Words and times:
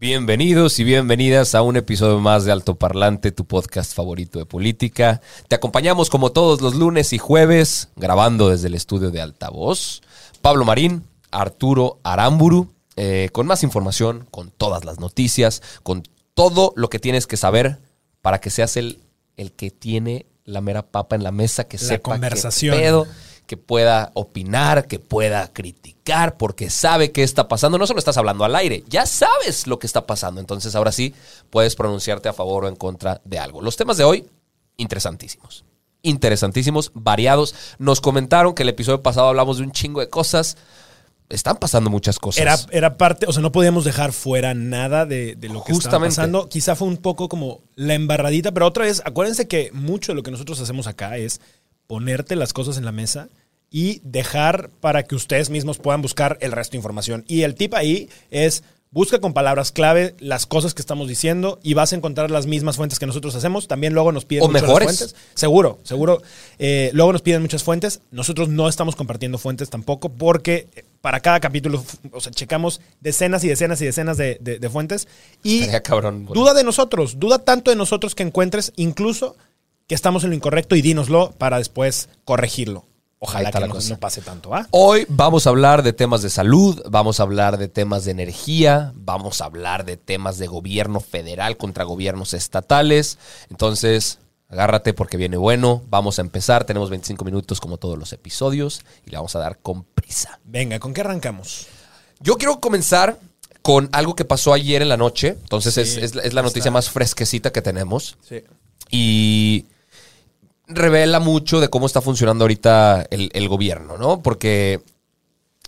Bienvenidos 0.00 0.78
y 0.78 0.84
bienvenidas 0.84 1.54
a 1.54 1.60
un 1.60 1.76
episodio 1.76 2.20
más 2.20 2.46
de 2.46 2.52
Alto 2.52 2.76
Parlante, 2.76 3.32
tu 3.32 3.44
podcast 3.44 3.92
favorito 3.94 4.38
de 4.38 4.46
política. 4.46 5.20
Te 5.46 5.56
acompañamos 5.56 6.08
como 6.08 6.32
todos 6.32 6.62
los 6.62 6.74
lunes 6.74 7.12
y 7.12 7.18
jueves, 7.18 7.90
grabando 7.96 8.48
desde 8.48 8.68
el 8.68 8.74
estudio 8.74 9.10
de 9.10 9.20
Altavoz. 9.20 10.00
Pablo 10.40 10.64
Marín, 10.64 11.04
Arturo 11.30 12.00
Aramburu, 12.02 12.72
eh, 12.96 13.28
con 13.32 13.46
más 13.46 13.62
información, 13.62 14.26
con 14.30 14.50
todas 14.50 14.86
las 14.86 15.00
noticias, 15.00 15.60
con 15.82 16.02
todo 16.32 16.72
lo 16.76 16.88
que 16.88 16.98
tienes 16.98 17.26
que 17.26 17.36
saber 17.36 17.78
para 18.22 18.40
que 18.40 18.48
seas 18.48 18.78
el, 18.78 19.00
el 19.36 19.52
que 19.52 19.70
tiene 19.70 20.24
la 20.46 20.62
mera 20.62 20.80
papa 20.80 21.14
en 21.14 21.24
la 21.24 21.30
mesa, 21.30 21.64
que 21.64 21.76
La 21.76 21.82
sepa 21.82 21.96
qué 21.96 22.02
conversación. 22.12 22.74
pedo, 22.74 23.06
que 23.50 23.56
pueda 23.56 24.12
opinar, 24.14 24.86
que 24.86 25.00
pueda 25.00 25.52
criticar, 25.52 26.36
porque 26.36 26.70
sabe 26.70 27.10
qué 27.10 27.24
está 27.24 27.48
pasando. 27.48 27.78
No 27.78 27.86
solo 27.88 27.98
estás 27.98 28.16
hablando 28.16 28.44
al 28.44 28.54
aire, 28.54 28.84
ya 28.88 29.06
sabes 29.06 29.66
lo 29.66 29.80
que 29.80 29.88
está 29.88 30.06
pasando. 30.06 30.40
Entonces 30.40 30.76
ahora 30.76 30.92
sí 30.92 31.14
puedes 31.50 31.74
pronunciarte 31.74 32.28
a 32.28 32.32
favor 32.32 32.64
o 32.64 32.68
en 32.68 32.76
contra 32.76 33.20
de 33.24 33.40
algo. 33.40 33.60
Los 33.60 33.76
temas 33.76 33.96
de 33.96 34.04
hoy, 34.04 34.24
interesantísimos. 34.76 35.64
Interesantísimos, 36.02 36.92
variados. 36.94 37.56
Nos 37.80 38.00
comentaron 38.00 38.54
que 38.54 38.62
el 38.62 38.68
episodio 38.68 39.02
pasado 39.02 39.26
hablamos 39.26 39.58
de 39.58 39.64
un 39.64 39.72
chingo 39.72 39.98
de 39.98 40.08
cosas. 40.08 40.56
Están 41.28 41.56
pasando 41.56 41.90
muchas 41.90 42.20
cosas. 42.20 42.40
Era, 42.40 42.56
era 42.70 42.96
parte, 42.96 43.26
o 43.26 43.32
sea, 43.32 43.42
no 43.42 43.50
podíamos 43.50 43.84
dejar 43.84 44.12
fuera 44.12 44.54
nada 44.54 45.06
de, 45.06 45.34
de 45.34 45.48
lo 45.48 45.64
que 45.64 45.72
estaba 45.72 46.06
pasando. 46.06 46.48
Quizá 46.48 46.76
fue 46.76 46.86
un 46.86 46.98
poco 46.98 47.28
como 47.28 47.62
la 47.74 47.94
embarradita, 47.94 48.52
pero 48.52 48.68
otra 48.68 48.84
vez, 48.84 49.02
acuérdense 49.04 49.48
que 49.48 49.72
mucho 49.72 50.12
de 50.12 50.16
lo 50.16 50.22
que 50.22 50.30
nosotros 50.30 50.60
hacemos 50.60 50.86
acá 50.86 51.16
es 51.16 51.40
ponerte 51.88 52.36
las 52.36 52.52
cosas 52.52 52.78
en 52.78 52.84
la 52.84 52.92
mesa 52.92 53.28
y 53.70 54.00
dejar 54.04 54.70
para 54.80 55.04
que 55.04 55.14
ustedes 55.14 55.48
mismos 55.50 55.78
puedan 55.78 56.02
buscar 56.02 56.38
el 56.40 56.52
resto 56.52 56.72
de 56.72 56.78
información. 56.78 57.24
Y 57.28 57.42
el 57.42 57.54
tip 57.54 57.74
ahí 57.74 58.08
es 58.30 58.64
busca 58.92 59.20
con 59.20 59.32
palabras 59.32 59.70
clave 59.70 60.16
las 60.18 60.46
cosas 60.46 60.74
que 60.74 60.82
estamos 60.82 61.06
diciendo 61.06 61.60
y 61.62 61.74
vas 61.74 61.92
a 61.92 61.96
encontrar 61.96 62.32
las 62.32 62.46
mismas 62.46 62.74
fuentes 62.76 62.98
que 62.98 63.06
nosotros 63.06 63.36
hacemos. 63.36 63.68
También 63.68 63.92
luego 63.94 64.10
nos 64.10 64.24
piden 64.24 64.42
O 64.42 64.46
mucho 64.48 64.54
las 64.54 64.62
mejores. 64.62 64.86
fuentes. 64.98 65.16
Seguro, 65.36 65.78
seguro. 65.84 66.20
Eh, 66.58 66.90
luego 66.92 67.12
nos 67.12 67.22
piden 67.22 67.40
muchas 67.42 67.62
fuentes. 67.62 68.00
Nosotros 68.10 68.48
no 68.48 68.68
estamos 68.68 68.96
compartiendo 68.96 69.38
fuentes 69.38 69.70
tampoco 69.70 70.08
porque 70.08 70.66
eh, 70.74 70.84
para 71.00 71.20
cada 71.20 71.38
capítulo, 71.38 71.84
o 72.10 72.20
sea, 72.20 72.32
checamos 72.32 72.80
decenas 73.00 73.44
y 73.44 73.48
decenas 73.48 73.80
y 73.80 73.84
decenas 73.84 74.16
de, 74.16 74.38
de- 74.40 74.58
de 74.58 74.68
fuentes. 74.68 75.06
Y 75.44 75.60
Estaría 75.60 75.82
cabrón. 75.84 76.26
duda 76.26 76.52
de 76.54 76.64
nosotros, 76.64 77.20
duda 77.20 77.38
tanto 77.44 77.70
de 77.70 77.76
nosotros 77.76 78.16
que 78.16 78.24
encuentres 78.24 78.72
incluso 78.74 79.36
que 79.86 79.94
estamos 79.94 80.24
en 80.24 80.30
lo 80.30 80.36
incorrecto 80.36 80.74
y 80.74 80.82
dínoslo 80.82 81.30
para 81.38 81.58
después 81.58 82.08
corregirlo. 82.24 82.86
Ojalá 83.22 83.52
que 83.52 83.60
la 83.60 83.66
no, 83.66 83.74
cosa. 83.74 83.90
no 83.90 84.00
pase 84.00 84.22
tanto, 84.22 84.54
¿ah? 84.54 84.66
Hoy 84.70 85.04
vamos 85.08 85.46
a 85.46 85.50
hablar 85.50 85.82
de 85.82 85.92
temas 85.92 86.22
de 86.22 86.30
salud, 86.30 86.80
vamos 86.88 87.20
a 87.20 87.24
hablar 87.24 87.58
de 87.58 87.68
temas 87.68 88.06
de 88.06 88.12
energía, 88.12 88.92
vamos 88.96 89.42
a 89.42 89.44
hablar 89.44 89.84
de 89.84 89.98
temas 89.98 90.38
de 90.38 90.46
gobierno 90.46 91.00
federal 91.00 91.58
contra 91.58 91.84
gobiernos 91.84 92.32
estatales. 92.32 93.18
Entonces, 93.50 94.20
agárrate 94.48 94.94
porque 94.94 95.18
viene 95.18 95.36
bueno. 95.36 95.82
Vamos 95.90 96.18
a 96.18 96.22
empezar. 96.22 96.64
Tenemos 96.64 96.88
25 96.88 97.22
minutos 97.26 97.60
como 97.60 97.76
todos 97.76 97.98
los 97.98 98.12
episodios 98.14 98.80
y 99.06 99.10
le 99.10 99.18
vamos 99.18 99.36
a 99.36 99.38
dar 99.38 99.58
con 99.58 99.84
prisa. 99.84 100.40
Venga, 100.44 100.78
¿con 100.78 100.94
qué 100.94 101.02
arrancamos? 101.02 101.66
Yo 102.20 102.36
quiero 102.38 102.58
comenzar 102.58 103.18
con 103.60 103.90
algo 103.92 104.14
que 104.16 104.24
pasó 104.24 104.54
ayer 104.54 104.80
en 104.80 104.88
la 104.88 104.96
noche. 104.96 105.36
Entonces, 105.42 105.76
es, 105.76 105.92
Sí, 105.94 106.00
es 106.00 106.14
la- 106.14 106.22
es 106.22 106.32
la 106.32 106.40
noticia 106.40 106.60
está. 106.60 106.70
más 106.70 106.88
fresquecita 106.88 107.52
que 107.52 107.60
tenemos. 107.60 108.16
Sí. 108.26 108.42
y 108.92 109.66
revela 110.70 111.20
mucho 111.20 111.60
de 111.60 111.68
cómo 111.68 111.86
está 111.86 112.00
funcionando 112.00 112.44
ahorita 112.44 113.06
el, 113.10 113.30
el 113.34 113.48
gobierno, 113.48 113.98
¿no? 113.98 114.22
Porque 114.22 114.82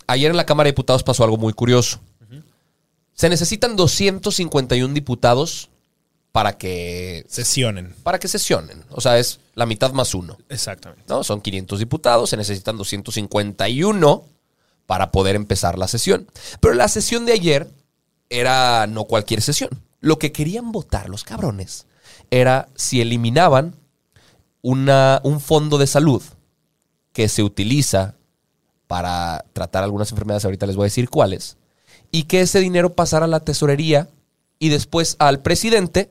ayer 0.07 0.31
en 0.31 0.37
la 0.37 0.45
Cámara 0.45 0.67
de 0.67 0.71
Diputados 0.71 1.03
pasó 1.03 1.23
algo 1.23 1.37
muy 1.37 1.53
curioso. 1.53 1.99
Se 3.15 3.29
necesitan 3.29 3.75
251 3.75 4.93
diputados 4.93 5.69
para 6.31 6.57
que, 6.57 7.23
Sesionen. 7.29 7.93
para 8.01 8.17
que 8.17 8.27
sesionen. 8.27 8.83
O 8.89 9.01
sea, 9.01 9.19
es 9.19 9.39
la 9.53 9.67
mitad 9.67 9.93
más 9.93 10.15
uno. 10.15 10.35
Exactamente. 10.49 11.03
¿no? 11.07 11.23
Son 11.23 11.39
500 11.39 11.77
diputados, 11.77 12.31
se 12.31 12.37
necesitan 12.37 12.75
251 12.75 14.25
para 14.87 15.11
poder 15.11 15.35
empezar 15.35 15.77
la 15.77 15.87
sesión. 15.87 16.27
Pero 16.59 16.73
la 16.73 16.87
sesión 16.87 17.27
de 17.27 17.33
ayer 17.33 17.69
era 18.31 18.87
no 18.87 19.03
cualquier 19.03 19.43
sesión. 19.43 19.69
Lo 19.99 20.17
que 20.17 20.31
querían 20.31 20.71
votar 20.71 21.07
los 21.07 21.23
cabrones 21.23 21.85
era 22.31 22.67
si 22.75 22.99
eliminaban 22.99 23.75
una, 24.63 25.21
un 25.23 25.39
fondo 25.39 25.77
de 25.77 25.85
salud 25.85 26.23
que 27.11 27.29
se 27.29 27.43
utiliza 27.43 28.15
para 28.87 29.45
tratar 29.53 29.83
algunas 29.83 30.11
enfermedades, 30.11 30.45
ahorita 30.45 30.65
les 30.65 30.75
voy 30.75 30.85
a 30.85 30.87
decir 30.91 31.09
cuáles, 31.09 31.57
y 32.11 32.23
que 32.23 32.41
ese 32.41 32.59
dinero 32.59 32.93
pasara 32.93 33.25
a 33.25 33.27
la 33.27 33.39
tesorería 33.41 34.09
y 34.57 34.69
después 34.69 35.15
al 35.19 35.41
presidente 35.41 36.09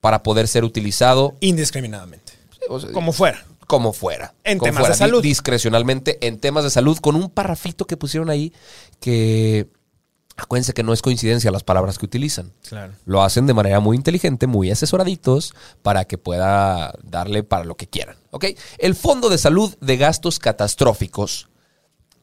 para 0.00 0.22
poder 0.22 0.48
ser 0.48 0.64
utilizado 0.64 1.34
Indiscriminadamente. 1.40 2.32
o 2.68 2.80
sea, 2.80 2.92
Como 2.92 3.12
fuera. 3.12 3.44
como 3.66 3.92
fuera. 3.92 4.32
En 4.44 4.58
como 4.58 4.68
temas 4.70 4.80
fuera, 4.80 4.94
de 4.94 4.98
salud. 4.98 5.22
di- 5.22 5.28
Discrecionalmente 5.30 6.24
en 6.26 6.38
temas 6.38 6.64
de 6.64 6.70
salud, 6.70 6.96
con 6.98 7.16
un 7.16 7.28
parrafito 7.28 7.86
que 7.86 7.96
pusieron 7.98 8.30
ahí 8.30 8.52
que. 9.00 9.68
Acuérdense 10.38 10.72
que 10.72 10.84
no 10.84 10.92
es 10.92 11.02
coincidencia 11.02 11.50
las 11.50 11.64
palabras 11.64 11.98
que 11.98 12.06
utilizan. 12.06 12.52
Claro. 12.68 12.94
Lo 13.04 13.22
hacen 13.22 13.48
de 13.48 13.54
manera 13.54 13.80
muy 13.80 13.96
inteligente, 13.96 14.46
muy 14.46 14.70
asesoraditos, 14.70 15.52
para 15.82 16.04
que 16.04 16.16
pueda 16.16 16.94
darle 17.02 17.42
para 17.42 17.64
lo 17.64 17.76
que 17.76 17.88
quieran. 17.88 18.16
¿Ok? 18.30 18.46
El 18.78 18.94
Fondo 18.94 19.30
de 19.30 19.38
Salud 19.38 19.74
de 19.80 19.96
Gastos 19.96 20.38
Catastróficos 20.38 21.48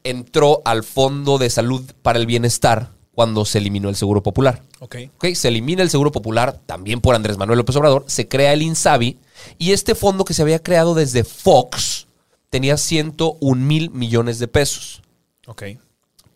entró 0.05 0.61
al 0.63 0.83
Fondo 0.83 1.37
de 1.37 1.49
Salud 1.49 1.83
para 2.01 2.17
el 2.17 2.25
Bienestar 2.25 2.91
cuando 3.11 3.43
se 3.43 3.57
eliminó 3.57 3.89
el 3.89 3.97
Seguro 3.97 4.23
Popular. 4.23 4.61
Ok. 4.79 4.95
Ok, 5.17 5.33
Se 5.33 5.49
elimina 5.49 5.83
el 5.83 5.89
Seguro 5.89 6.13
Popular, 6.13 6.61
también 6.65 7.01
por 7.01 7.15
Andrés 7.15 7.37
Manuel 7.37 7.57
López 7.57 7.75
Obrador, 7.75 8.05
se 8.07 8.29
crea 8.29 8.53
el 8.53 8.61
INSABI 8.61 9.19
y 9.57 9.73
este 9.73 9.93
fondo 9.93 10.23
que 10.23 10.33
se 10.33 10.41
había 10.41 10.63
creado 10.63 10.93
desde 10.93 11.25
Fox 11.25 12.07
tenía 12.49 12.77
101 12.77 13.61
mil 13.61 13.89
millones 13.91 14.39
de 14.39 14.47
pesos. 14.47 15.01
Ok. 15.47 15.63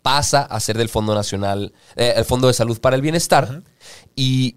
Pasa 0.02 0.42
a 0.42 0.60
ser 0.60 0.78
del 0.78 0.88
Fondo 0.88 1.14
Nacional, 1.14 1.72
eh, 1.96 2.14
el 2.16 2.24
Fondo 2.24 2.48
de 2.48 2.54
Salud 2.54 2.80
para 2.80 2.96
el 2.96 3.02
Bienestar 3.02 3.62
y 4.16 4.56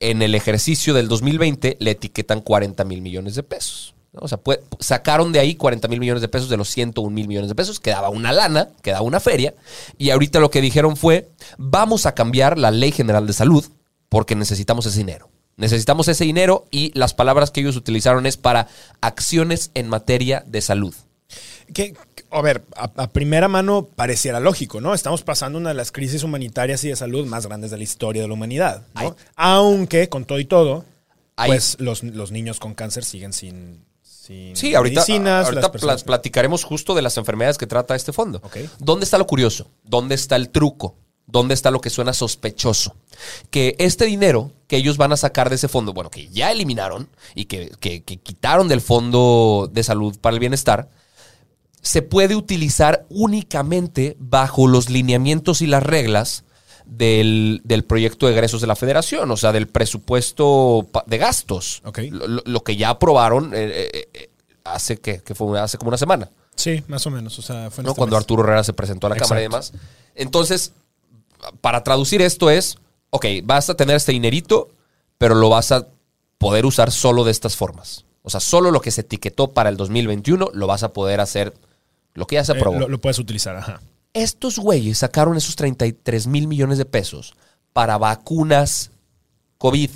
en 0.00 0.22
el 0.22 0.34
ejercicio 0.34 0.94
del 0.94 1.08
2020 1.08 1.76
le 1.80 1.90
etiquetan 1.90 2.40
40 2.40 2.84
mil 2.84 3.00
millones 3.00 3.34
de 3.34 3.42
pesos. 3.42 3.94
¿no? 4.12 4.20
O 4.22 4.28
sea, 4.28 4.38
sacaron 4.80 5.32
de 5.32 5.40
ahí 5.40 5.54
40 5.54 5.88
mil 5.88 6.00
millones 6.00 6.22
de 6.22 6.28
pesos 6.28 6.48
de 6.48 6.56
los 6.56 6.68
101 6.68 7.10
mil 7.10 7.26
millones 7.26 7.48
de 7.48 7.54
pesos, 7.54 7.80
quedaba 7.80 8.08
una 8.10 8.32
lana, 8.32 8.68
quedaba 8.82 9.02
una 9.02 9.20
feria, 9.20 9.54
y 9.98 10.10
ahorita 10.10 10.40
lo 10.40 10.50
que 10.50 10.60
dijeron 10.60 10.96
fue, 10.96 11.30
vamos 11.58 12.06
a 12.06 12.14
cambiar 12.14 12.58
la 12.58 12.70
ley 12.70 12.92
general 12.92 13.26
de 13.26 13.32
salud 13.32 13.64
porque 14.08 14.36
necesitamos 14.36 14.86
ese 14.86 14.98
dinero. 14.98 15.30
Necesitamos 15.56 16.08
ese 16.08 16.24
dinero 16.24 16.66
y 16.70 16.96
las 16.98 17.14
palabras 17.14 17.50
que 17.50 17.60
ellos 17.60 17.76
utilizaron 17.76 18.26
es 18.26 18.36
para 18.36 18.68
acciones 19.00 19.70
en 19.74 19.88
materia 19.88 20.42
de 20.46 20.60
salud. 20.60 20.94
Que, 21.72 21.94
a 22.34 22.42
ver, 22.42 22.64
a, 22.76 22.90
a 22.96 23.08
primera 23.10 23.48
mano 23.48 23.88
pareciera 23.94 24.40
lógico, 24.40 24.80
¿no? 24.80 24.94
Estamos 24.94 25.22
pasando 25.22 25.58
una 25.58 25.70
de 25.70 25.74
las 25.74 25.92
crisis 25.92 26.22
humanitarias 26.22 26.82
y 26.84 26.88
de 26.88 26.96
salud 26.96 27.26
más 27.26 27.46
grandes 27.46 27.70
de 27.70 27.76
la 27.78 27.82
historia 27.84 28.22
de 28.22 28.28
la 28.28 28.34
humanidad, 28.34 28.82
¿no? 28.94 29.00
Ay. 29.00 29.10
Aunque, 29.36 30.08
con 30.08 30.24
todo 30.24 30.38
y 30.38 30.44
todo, 30.44 30.84
Ay. 31.36 31.50
pues 31.50 31.76
los, 31.80 32.02
los 32.02 32.30
niños 32.32 32.60
con 32.60 32.74
cáncer 32.74 33.04
siguen 33.04 33.32
sin, 33.32 33.84
sin 34.02 34.56
Sí, 34.56 34.74
ahorita, 34.74 35.00
medicinas, 35.00 35.46
ahorita 35.46 35.70
las 35.86 36.04
platicaremos 36.04 36.64
justo 36.64 36.94
de 36.94 37.02
las 37.02 37.16
enfermedades 37.16 37.58
que 37.58 37.66
trata 37.66 37.94
este 37.94 38.12
fondo. 38.12 38.40
¿Dónde 38.78 39.04
está 39.04 39.18
lo 39.18 39.26
curioso? 39.26 39.68
¿Dónde 39.82 40.14
está 40.14 40.36
el 40.36 40.50
truco? 40.50 40.96
¿Dónde 41.26 41.54
está 41.54 41.70
lo 41.70 41.80
que 41.80 41.88
suena 41.88 42.12
sospechoso? 42.12 42.96
Que 43.50 43.74
este 43.78 44.04
dinero 44.04 44.52
que 44.66 44.76
ellos 44.76 44.96
van 44.98 45.12
a 45.12 45.16
sacar 45.16 45.48
de 45.48 45.56
ese 45.56 45.68
fondo, 45.68 45.92
bueno, 45.94 46.10
que 46.10 46.28
ya 46.28 46.52
eliminaron 46.52 47.08
y 47.34 47.46
que, 47.46 47.70
que- 47.80 48.02
que 48.02 48.18
quitaron 48.18 48.68
del 48.68 48.80
Fondo 48.82 49.70
de 49.72 49.82
Salud 49.82 50.18
para 50.20 50.34
el 50.34 50.40
Bienestar, 50.40 50.88
se 51.84 52.02
puede 52.02 52.34
utilizar 52.34 53.06
únicamente 53.10 54.16
bajo 54.18 54.66
los 54.66 54.90
lineamientos 54.90 55.62
y 55.62 55.66
las 55.66 55.82
reglas 55.82 56.44
del, 56.84 57.60
del 57.64 57.84
proyecto 57.84 58.26
de 58.26 58.32
egresos 58.32 58.60
de 58.60 58.66
la 58.66 58.74
federación, 58.74 59.30
o 59.30 59.36
sea, 59.36 59.52
del 59.52 59.68
presupuesto 59.68 60.86
de 61.06 61.18
gastos. 61.18 61.82
Ok. 61.84 62.00
Lo, 62.10 62.64
que 62.64 62.76
ya 62.76 62.90
aprobaron 62.90 63.54
eh, 63.54 63.90
eh, 63.92 64.08
eh, 64.12 64.30
hace 64.64 64.96
que, 64.96 65.20
que 65.20 65.34
fue 65.34 65.60
hace 65.60 65.78
como 65.78 65.88
una 65.88 65.98
semana. 65.98 66.30
Sí, 66.56 66.82
más 66.88 67.06
o 67.06 67.10
menos. 67.10 67.38
O 67.38 67.42
sea, 67.42 67.70
fue 67.70 67.82
en 67.82 67.86
¿no? 67.86 67.90
este 67.90 67.98
Cuando 67.98 68.16
mes. 68.16 68.22
Arturo 68.22 68.42
Herrera 68.44 68.64
se 68.64 68.72
presentó 68.72 69.06
a 69.06 69.10
la 69.10 69.16
Cámara 69.16 69.40
y 69.40 69.44
demás. 69.44 69.72
Entonces, 70.14 70.72
para 71.60 71.84
traducir 71.84 72.22
esto 72.22 72.50
es, 72.50 72.78
ok, 73.10 73.26
vas 73.44 73.68
a 73.70 73.74
tener 73.74 73.96
este 73.96 74.12
dinerito, 74.12 74.68
pero 75.18 75.34
lo 75.34 75.48
vas 75.48 75.72
a 75.72 75.86
poder 76.38 76.66
usar 76.66 76.90
solo 76.90 77.24
de 77.24 77.30
estas 77.30 77.56
formas. 77.56 78.04
O 78.22 78.30
sea, 78.30 78.40
solo 78.40 78.70
lo 78.70 78.80
que 78.80 78.90
se 78.90 79.02
etiquetó 79.02 79.48
para 79.48 79.68
el 79.68 79.76
2021 79.76 80.50
lo 80.52 80.66
vas 80.66 80.82
a 80.82 80.92
poder 80.92 81.20
hacer, 81.20 81.54
lo 82.14 82.26
que 82.26 82.36
ya 82.36 82.44
se 82.44 82.52
Eh, 82.52 82.56
aprobó. 82.56 82.78
lo, 82.80 82.88
lo 82.88 83.00
puedes 83.00 83.18
utilizar, 83.18 83.56
ajá. 83.56 83.80
Estos 84.12 84.58
güeyes 84.58 84.98
sacaron 84.98 85.36
esos 85.36 85.56
33 85.56 86.26
mil 86.28 86.46
millones 86.46 86.78
de 86.78 86.84
pesos 86.84 87.34
para 87.72 87.98
vacunas 87.98 88.90
COVID. 89.58 89.90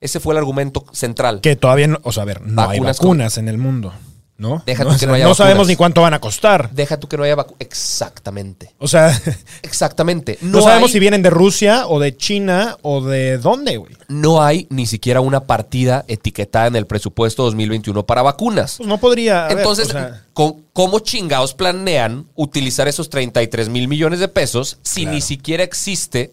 Ese 0.00 0.20
fue 0.20 0.34
el 0.34 0.38
argumento 0.38 0.84
central. 0.92 1.40
Que 1.40 1.56
todavía 1.56 1.88
no, 1.88 1.98
o 2.02 2.12
sea, 2.12 2.22
a 2.22 2.26
ver, 2.26 2.42
no 2.42 2.62
hay 2.62 2.78
Vacunas 2.78 2.98
vacunas 2.98 3.38
en 3.38 3.48
el 3.48 3.58
mundo, 3.58 3.92
¿no? 4.38 4.62
Deja 4.66 4.84
no, 4.84 4.90
tú 4.90 4.94
O 4.96 4.98
que 4.98 5.00
sea, 5.00 5.08
no 5.08 5.14
haya 5.14 5.24
no 5.24 5.30
vacunas. 5.30 5.36
sabemos 5.48 5.66
ni 5.68 5.76
cuánto 5.76 6.02
van 6.02 6.14
a 6.14 6.20
costar. 6.20 6.70
Deja 6.70 6.98
tú 6.98 7.08
que 7.08 7.16
no 7.16 7.22
haya 7.22 7.34
vacunas. 7.34 7.56
Exactamente. 7.60 8.72
O 8.78 8.86
sea, 8.88 9.18
Exactamente. 9.62 10.38
no, 10.42 10.58
No, 10.58 10.62
sabemos 10.62 10.88
hay- 10.90 10.92
si 10.94 10.98
vienen 11.00 11.22
de 11.22 11.30
Rusia 11.30 11.86
o 11.88 11.98
de 12.00 12.16
China 12.16 12.76
o 12.82 13.00
de 13.02 13.38
dónde, 13.38 13.76
güey. 13.78 13.96
no 14.08 14.42
hay 14.42 14.66
ni 14.70 14.86
siquiera 14.86 15.20
una 15.20 15.40
partida 15.44 16.04
etiquetada 16.08 16.66
en 16.66 16.76
el 16.76 16.86
presupuesto 16.86 17.44
2021 17.44 18.04
para 18.04 18.22
vacunas. 18.22 18.76
Pues 18.76 18.88
no 18.88 18.98
podría. 18.98 19.46
haber, 19.46 19.58
Entonces, 19.58 19.88
o 19.88 19.92
sea, 19.92 20.22
¿con- 20.32 20.64
¿cómo 20.72 20.98
chingados 21.00 21.54
planean 21.54 22.26
utilizar 22.34 22.88
esos 22.88 23.08
33 23.10 23.68
mil 23.68 23.88
millones 23.88 24.20
de 24.20 24.28
pesos 24.28 24.78
si 24.82 25.02
Claro. 25.02 25.14
ni 25.14 25.20
siquiera 25.22 25.64
existe 25.64 26.32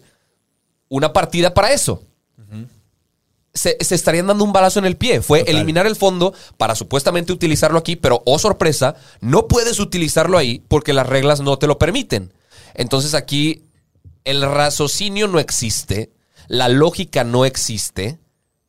una 0.88 1.12
partida 1.12 1.54
para 1.54 1.72
eso? 1.72 2.02
Se, 3.54 3.76
se 3.80 3.94
estarían 3.94 4.26
dando 4.26 4.44
un 4.44 4.52
balazo 4.52 4.80
en 4.80 4.84
el 4.84 4.96
pie. 4.96 5.22
Fue 5.22 5.40
Total. 5.40 5.54
eliminar 5.54 5.86
el 5.86 5.96
fondo 5.96 6.34
para 6.56 6.74
supuestamente 6.74 7.32
utilizarlo 7.32 7.78
aquí, 7.78 7.94
pero 7.96 8.22
oh 8.26 8.38
sorpresa, 8.38 8.96
no 9.20 9.46
puedes 9.46 9.78
utilizarlo 9.78 10.38
ahí 10.38 10.62
porque 10.68 10.92
las 10.92 11.06
reglas 11.06 11.40
no 11.40 11.56
te 11.56 11.68
lo 11.68 11.78
permiten. 11.78 12.32
Entonces 12.74 13.14
aquí 13.14 13.64
el 14.24 14.42
raciocinio 14.42 15.28
no 15.28 15.38
existe, 15.38 16.10
la 16.48 16.68
lógica 16.68 17.24
no 17.24 17.44
existe. 17.44 18.18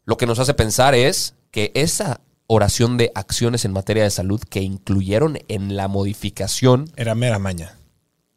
Lo 0.04 0.18
que 0.18 0.28
nos 0.28 0.38
hace 0.38 0.54
pensar 0.54 0.94
es 0.94 1.34
que 1.50 1.72
esa 1.74 2.22
oración 2.48 2.98
de 2.98 3.12
acciones 3.16 3.66
en 3.66 3.74
materia 3.74 4.04
de 4.04 4.12
salud 4.12 4.40
que 4.42 4.62
incluyeron 4.62 5.40
en 5.48 5.76
la 5.76 5.88
modificación 5.88 6.92
era 6.96 7.16
mera 7.16 7.40
maña. 7.40 7.78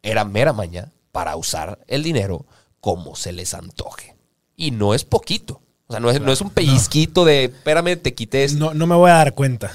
era 0.01 0.25
mera 0.25 0.53
maña 0.53 0.91
para 1.11 1.35
usar 1.35 1.79
el 1.87 2.01
dinero 2.01 2.45
como 2.79 3.15
se 3.15 3.33
les 3.33 3.53
antoje. 3.53 4.15
Y 4.55 4.71
no 4.71 4.93
es 4.93 5.03
poquito. 5.03 5.61
O 5.89 5.93
sea, 5.93 5.99
no 5.99 6.11
es, 6.11 6.21
no 6.21 6.31
es 6.31 6.39
un 6.39 6.51
pellizquito 6.51 7.25
de, 7.25 7.45
espérame, 7.45 7.97
te 7.97 8.13
quité 8.13 8.43
esto. 8.43 8.59
No, 8.59 8.73
no 8.75 8.85
me 8.85 8.95
voy 8.95 9.09
a 9.09 9.15
dar 9.15 9.33
cuenta. 9.33 9.71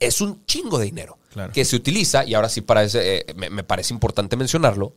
Es 0.00 0.20
un 0.20 0.44
chingo 0.44 0.78
de 0.78 0.86
dinero 0.86 1.16
Claro. 1.32 1.52
que 1.52 1.64
se 1.64 1.76
utiliza, 1.76 2.24
y 2.24 2.34
ahora 2.34 2.48
sí 2.48 2.60
parece, 2.60 3.18
eh, 3.18 3.26
me, 3.36 3.48
me 3.48 3.62
parece 3.62 3.94
importante 3.94 4.36
mencionarlo, 4.36 4.92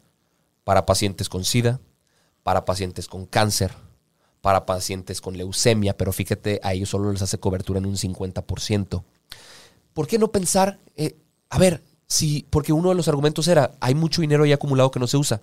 para 0.63 0.87
pacientes 0.87 1.29
con 1.29 1.45
SIDA, 1.45 1.79
para 2.41 2.65
pacientes 2.65 3.07
con 3.07 3.27
cáncer, 3.27 3.71
para 4.41 4.65
pacientes 4.65 5.21
con 5.21 5.37
leucemia, 5.37 5.95
pero 5.95 6.11
fíjate, 6.11 6.59
a 6.63 6.73
ellos 6.73 6.89
solo 6.89 7.11
les 7.11 7.21
hace 7.21 7.37
cobertura 7.37 7.77
en 7.77 7.85
un 7.85 7.95
50%. 7.95 9.03
¿Por 9.93 10.07
qué 10.07 10.17
no 10.17 10.31
pensar, 10.31 10.79
eh, 10.97 11.15
a 11.51 11.59
ver, 11.59 11.83
si, 12.07 12.45
porque 12.49 12.73
uno 12.73 12.89
de 12.89 12.95
los 12.95 13.07
argumentos 13.07 13.47
era, 13.47 13.71
hay 13.79 13.93
mucho 13.93 14.21
dinero 14.21 14.45
ya 14.45 14.55
acumulado 14.55 14.89
que 14.89 14.99
no 14.99 15.05
se 15.07 15.17
usa. 15.17 15.39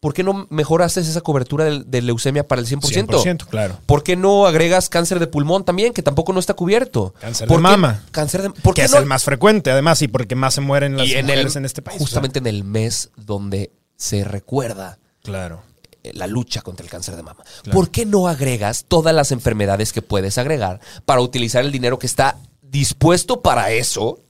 ¿Por 0.00 0.14
qué 0.14 0.22
no 0.22 0.46
mejor 0.50 0.82
haces 0.82 1.08
esa 1.08 1.20
cobertura 1.22 1.64
de, 1.64 1.82
de 1.84 2.02
leucemia 2.02 2.46
para 2.46 2.60
el 2.60 2.68
100%? 2.68 3.06
100%, 3.08 3.46
claro. 3.46 3.78
¿Por 3.84 4.04
qué 4.04 4.14
no 4.14 4.46
agregas 4.46 4.88
cáncer 4.88 5.18
de 5.18 5.26
pulmón 5.26 5.64
también, 5.64 5.92
que 5.92 6.02
tampoco 6.04 6.32
no 6.32 6.38
está 6.38 6.54
cubierto? 6.54 7.14
Cáncer 7.20 7.48
¿Por 7.48 7.56
de 7.58 7.62
mama. 7.62 8.04
Cáncer 8.12 8.42
de 8.42 8.50
¿por 8.50 8.74
Que 8.74 8.82
qué 8.82 8.86
es 8.86 8.92
no- 8.92 8.98
el 8.98 9.06
más 9.06 9.24
frecuente, 9.24 9.70
además, 9.72 10.00
y 10.02 10.08
porque 10.08 10.36
más 10.36 10.54
se 10.54 10.60
mueren 10.60 10.96
las 10.96 11.08
y 11.08 11.12
en, 11.14 11.18
el, 11.18 11.24
mujeres 11.36 11.56
en 11.56 11.64
este 11.64 11.82
país. 11.82 11.98
Justamente 11.98 12.38
en 12.38 12.46
el 12.46 12.62
mes 12.62 13.10
donde 13.16 13.72
se 13.96 14.22
recuerda 14.22 14.98
claro. 15.24 15.62
eh, 16.04 16.12
la 16.14 16.28
lucha 16.28 16.60
contra 16.62 16.84
el 16.84 16.90
cáncer 16.90 17.16
de 17.16 17.24
mama. 17.24 17.42
¿Por 17.72 17.90
qué 17.90 18.06
no 18.06 18.28
agregas 18.28 18.84
todas 18.86 19.12
las 19.12 19.32
enfermedades 19.32 19.92
que 19.92 20.00
puedes 20.02 20.38
agregar 20.38 20.78
para 21.06 21.20
utilizar 21.22 21.64
el 21.64 21.72
dinero 21.72 21.98
que 21.98 22.06
está 22.06 22.36
dispuesto 22.62 23.40
para 23.42 23.72
eso 23.72 24.20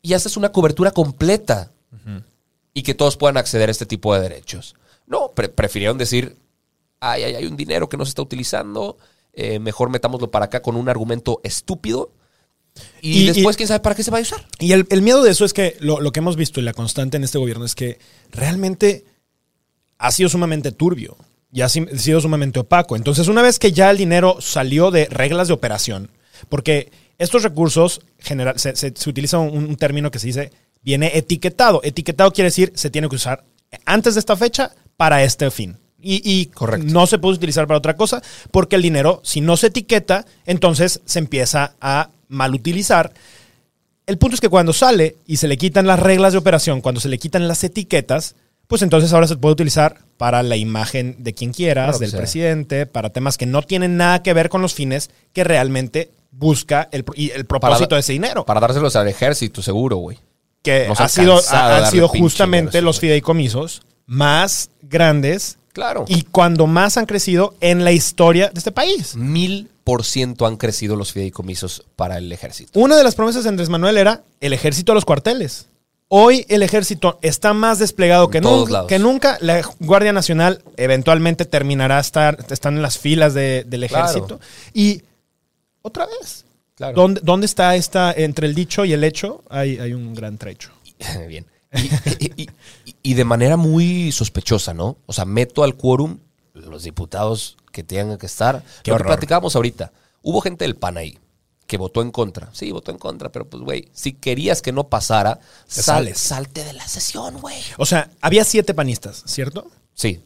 y 0.00 0.14
haces 0.14 0.38
una 0.38 0.52
cobertura 0.52 0.90
completa 0.92 1.70
y 2.72 2.82
que 2.82 2.94
todos 2.94 3.18
puedan 3.18 3.36
acceder 3.36 3.68
a 3.68 3.72
este 3.72 3.84
tipo 3.84 4.14
de 4.14 4.22
derechos? 4.22 4.74
No, 5.06 5.32
pre- 5.32 5.48
prefirieron 5.48 5.98
decir, 5.98 6.36
ay, 7.00 7.22
ay, 7.24 7.34
hay 7.34 7.46
un 7.46 7.56
dinero 7.56 7.88
que 7.88 7.96
no 7.96 8.04
se 8.04 8.10
está 8.10 8.22
utilizando, 8.22 8.96
eh, 9.32 9.58
mejor 9.58 9.90
metámoslo 9.90 10.30
para 10.30 10.46
acá 10.46 10.62
con 10.62 10.76
un 10.76 10.88
argumento 10.88 11.40
estúpido 11.42 12.12
y, 13.00 13.22
Y- 13.24 13.26
después 13.26 13.54
y- 13.54 13.58
quién 13.58 13.68
sabe 13.68 13.80
para 13.80 13.94
qué 13.94 14.02
se 14.02 14.10
va 14.10 14.18
a 14.18 14.22
usar. 14.22 14.46
Y 14.58 14.72
el, 14.72 14.86
el 14.90 15.02
miedo 15.02 15.22
de 15.22 15.30
eso 15.30 15.44
es 15.44 15.52
que 15.52 15.76
lo, 15.80 16.00
lo 16.00 16.12
que 16.12 16.20
hemos 16.20 16.36
visto 16.36 16.60
y 16.60 16.62
la 16.62 16.72
constante 16.72 17.16
en 17.16 17.24
este 17.24 17.38
gobierno 17.38 17.64
es 17.64 17.74
que 17.74 17.98
realmente 18.30 19.04
ha 19.98 20.10
sido 20.12 20.28
sumamente 20.28 20.72
turbio 20.72 21.16
y 21.52 21.60
ha 21.60 21.68
si- 21.68 21.86
sido 21.98 22.20
sumamente 22.20 22.60
opaco. 22.60 22.96
Entonces, 22.96 23.28
una 23.28 23.42
vez 23.42 23.58
que 23.58 23.72
ya 23.72 23.90
el 23.90 23.98
dinero 23.98 24.38
salió 24.40 24.90
de 24.90 25.06
reglas 25.06 25.48
de 25.48 25.54
operación, 25.54 26.10
porque 26.48 26.90
estos 27.18 27.42
recursos 27.42 28.00
general, 28.18 28.58
se, 28.58 28.74
se- 28.76 28.92
se 28.96 29.10
utiliza 29.10 29.38
un, 29.38 29.56
un 29.64 29.76
término 29.76 30.10
que 30.10 30.18
se 30.18 30.26
dice 30.28 30.50
viene 30.82 31.12
etiquetado. 31.16 31.80
Etiquetado 31.84 32.32
quiere 32.32 32.46
decir 32.48 32.72
se 32.74 32.90
tiene 32.90 33.08
que 33.08 33.16
usar 33.16 33.44
antes 33.84 34.14
de 34.14 34.20
esta 34.20 34.36
fecha 34.36 34.74
para 35.02 35.24
este 35.24 35.50
fin. 35.50 35.76
Y, 36.00 36.22
y 36.24 36.46
Correcto. 36.46 36.86
no 36.92 37.08
se 37.08 37.18
puede 37.18 37.34
utilizar 37.34 37.66
para 37.66 37.78
otra 37.78 37.96
cosa 37.96 38.22
porque 38.52 38.76
el 38.76 38.82
dinero, 38.82 39.20
si 39.24 39.40
no 39.40 39.56
se 39.56 39.66
etiqueta, 39.66 40.24
entonces 40.46 41.00
se 41.06 41.18
empieza 41.18 41.74
a 41.80 42.10
mal 42.28 42.54
utilizar. 42.54 43.12
El 44.06 44.16
punto 44.18 44.34
es 44.36 44.40
que 44.40 44.48
cuando 44.48 44.72
sale 44.72 45.16
y 45.26 45.38
se 45.38 45.48
le 45.48 45.56
quitan 45.56 45.88
las 45.88 45.98
reglas 45.98 46.32
de 46.34 46.38
operación, 46.38 46.80
cuando 46.82 47.00
se 47.00 47.08
le 47.08 47.18
quitan 47.18 47.48
las 47.48 47.64
etiquetas, 47.64 48.36
pues 48.68 48.82
entonces 48.82 49.12
ahora 49.12 49.26
se 49.26 49.34
puede 49.36 49.54
utilizar 49.54 49.98
para 50.18 50.44
la 50.44 50.56
imagen 50.56 51.16
de 51.18 51.32
quien 51.34 51.52
quieras, 51.52 51.86
Claro 51.86 51.98
del 51.98 52.10
sea. 52.10 52.18
presidente, 52.20 52.86
para 52.86 53.10
temas 53.10 53.36
que 53.38 53.46
no 53.46 53.62
tienen 53.62 53.96
nada 53.96 54.22
que 54.22 54.32
ver 54.34 54.50
con 54.50 54.62
los 54.62 54.74
fines 54.74 55.10
que 55.32 55.42
realmente 55.42 56.12
busca 56.30 56.88
el, 56.92 57.04
y 57.16 57.30
el 57.30 57.44
propósito 57.44 57.88
Para- 57.88 57.96
de 57.96 58.00
ese 58.02 58.12
dinero. 58.12 58.44
Para 58.46 58.60
dárselos 58.60 58.94
al 58.94 59.08
ejército, 59.08 59.62
seguro, 59.62 59.96
güey. 59.96 60.18
que 60.62 60.86
ha 60.96 61.08
sido, 61.08 61.40
ha- 61.50 61.78
han 61.78 61.90
sido 61.90 62.06
justamente 62.06 62.80
los 62.82 63.00
fideicomisos 63.00 63.82
más 64.06 64.70
grandes 64.82 65.58
Claro. 65.72 66.04
y 66.08 66.22
cuando 66.24 66.66
más 66.66 66.96
han 66.96 67.06
crecido 67.06 67.54
en 67.60 67.84
la 67.84 67.92
historia 67.92 68.48
de 68.50 68.58
este 68.58 68.72
país. 68.72 69.16
Mil 69.16 69.70
por 69.84 70.04
ciento 70.04 70.46
han 70.46 70.56
crecido 70.56 70.96
los 70.96 71.12
fideicomisos 71.12 71.84
para 71.96 72.18
el 72.18 72.30
ejército. 72.32 72.78
Una 72.78 72.96
de 72.96 73.04
las 73.04 73.14
promesas 73.14 73.42
de 73.44 73.48
Andrés 73.48 73.68
Manuel 73.68 73.96
era 73.98 74.22
el 74.40 74.52
ejército 74.52 74.92
a 74.92 74.94
los 74.94 75.04
cuarteles. 75.04 75.66
Hoy 76.14 76.44
el 76.50 76.62
ejército 76.62 77.18
está 77.22 77.54
más 77.54 77.78
desplegado 77.78 78.28
que, 78.28 78.38
En 78.38 78.44
nunca, 78.44 78.70
lados. 78.72 78.88
que 78.88 78.98
nunca. 78.98 79.38
La 79.40 79.62
Guardia 79.80 80.12
Nacional 80.12 80.62
eventualmente 80.76 81.46
terminará 81.46 81.98
estar, 81.98 82.38
están 82.50 82.76
en 82.76 82.82
las 82.82 82.98
filas 82.98 83.32
de- 83.32 83.64
del 83.66 83.88
Claro. 83.88 84.04
ejército. 84.10 84.40
Y 84.74 85.00
otra 85.80 86.04
vez, 86.06 86.44
Claro. 86.76 86.94
¿dónde, 86.94 87.20
dónde 87.24 87.46
está 87.46 87.74
esta, 87.76 88.12
entre 88.12 88.46
el 88.46 88.54
dicho 88.54 88.84
y 88.84 88.92
el 88.92 89.04
hecho? 89.04 89.42
Hay, 89.48 89.78
hay 89.78 89.94
un 89.94 90.14
gran 90.14 90.36
trecho. 90.36 90.70
Bien. 91.28 91.46
Y, 91.74 92.24
y- 92.26 92.32
y- 92.86 92.96
y 93.02 93.14
de 93.14 93.24
manera 93.24 93.56
muy 93.56 94.12
sospechosa, 94.12 94.74
¿no? 94.74 94.96
O 95.06 95.12
sea, 95.12 95.24
meto 95.24 95.64
al 95.64 95.74
quórum 95.76 96.18
los 96.54 96.82
diputados 96.84 97.56
que 97.72 97.82
tengan 97.82 98.18
que 98.18 98.26
estar. 98.26 98.62
Qué 98.82 98.90
Lo 98.90 98.96
que 98.96 99.02
horror. 99.02 99.06
platicábamos 99.08 99.56
ahorita. 99.56 99.92
Hubo 100.22 100.40
gente 100.40 100.64
del 100.64 100.76
PAN 100.76 100.98
ahí 100.98 101.18
que 101.66 101.78
votó 101.78 102.02
en 102.02 102.10
contra. 102.10 102.50
Sí, 102.52 102.70
votó 102.70 102.90
en 102.90 102.98
contra, 102.98 103.32
pero 103.32 103.48
pues, 103.48 103.62
güey, 103.62 103.88
si 103.94 104.12
querías 104.12 104.60
que 104.60 104.72
no 104.72 104.88
pasara, 104.88 105.36
Te 105.36 105.74
sal- 105.82 105.84
sales. 106.04 106.18
salte 106.18 106.64
de 106.64 106.74
la 106.74 106.86
sesión, 106.86 107.40
güey. 107.40 107.56
O 107.78 107.86
sea, 107.86 108.10
había 108.20 108.44
siete 108.44 108.74
panistas, 108.74 109.22
¿cierto? 109.26 109.70
Sí. 109.94 110.20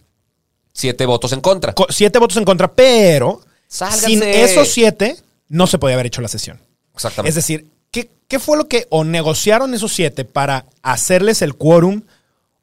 Siete 0.73 1.07
votos 1.07 1.33
en 1.33 1.41
contra. 1.41 1.73
Co- 1.75 1.87
siete 1.91 2.19
votos 2.19 2.37
en 2.37 2.45
contra, 2.45 2.73
pero 2.73 3.41
Sálganse. 3.69 4.07
sin 4.07 4.23
esos 4.23 4.69
siete 4.69 5.17
no 5.49 5.67
se 5.67 5.79
podía 5.79 5.95
haber 5.95 6.07
hecho 6.07 6.21
la 6.21 6.29
sesión. 6.29 6.61
Exactamente. 6.95 7.29
Es 7.29 7.35
decir, 7.37 7.71
¿qué, 8.03 8.11
qué 8.29 8.39
fue 8.39 8.57
lo 8.57 8.69
que 8.69 8.87
o 8.91 9.05
negociaron 9.05 9.73
esos 9.75 9.93
siete 9.95 10.25
para 10.25 10.67
hacerles 10.83 11.41
el 11.43 11.55
quórum 11.55 12.03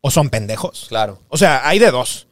o 0.02 0.12
son 0.12 0.30
pendejos? 0.30 0.86
Claro. 0.90 1.20
O 1.30 1.38
sea, 1.38 1.68
hay 1.68 1.80
de 1.80 1.90
dos. 1.92 2.28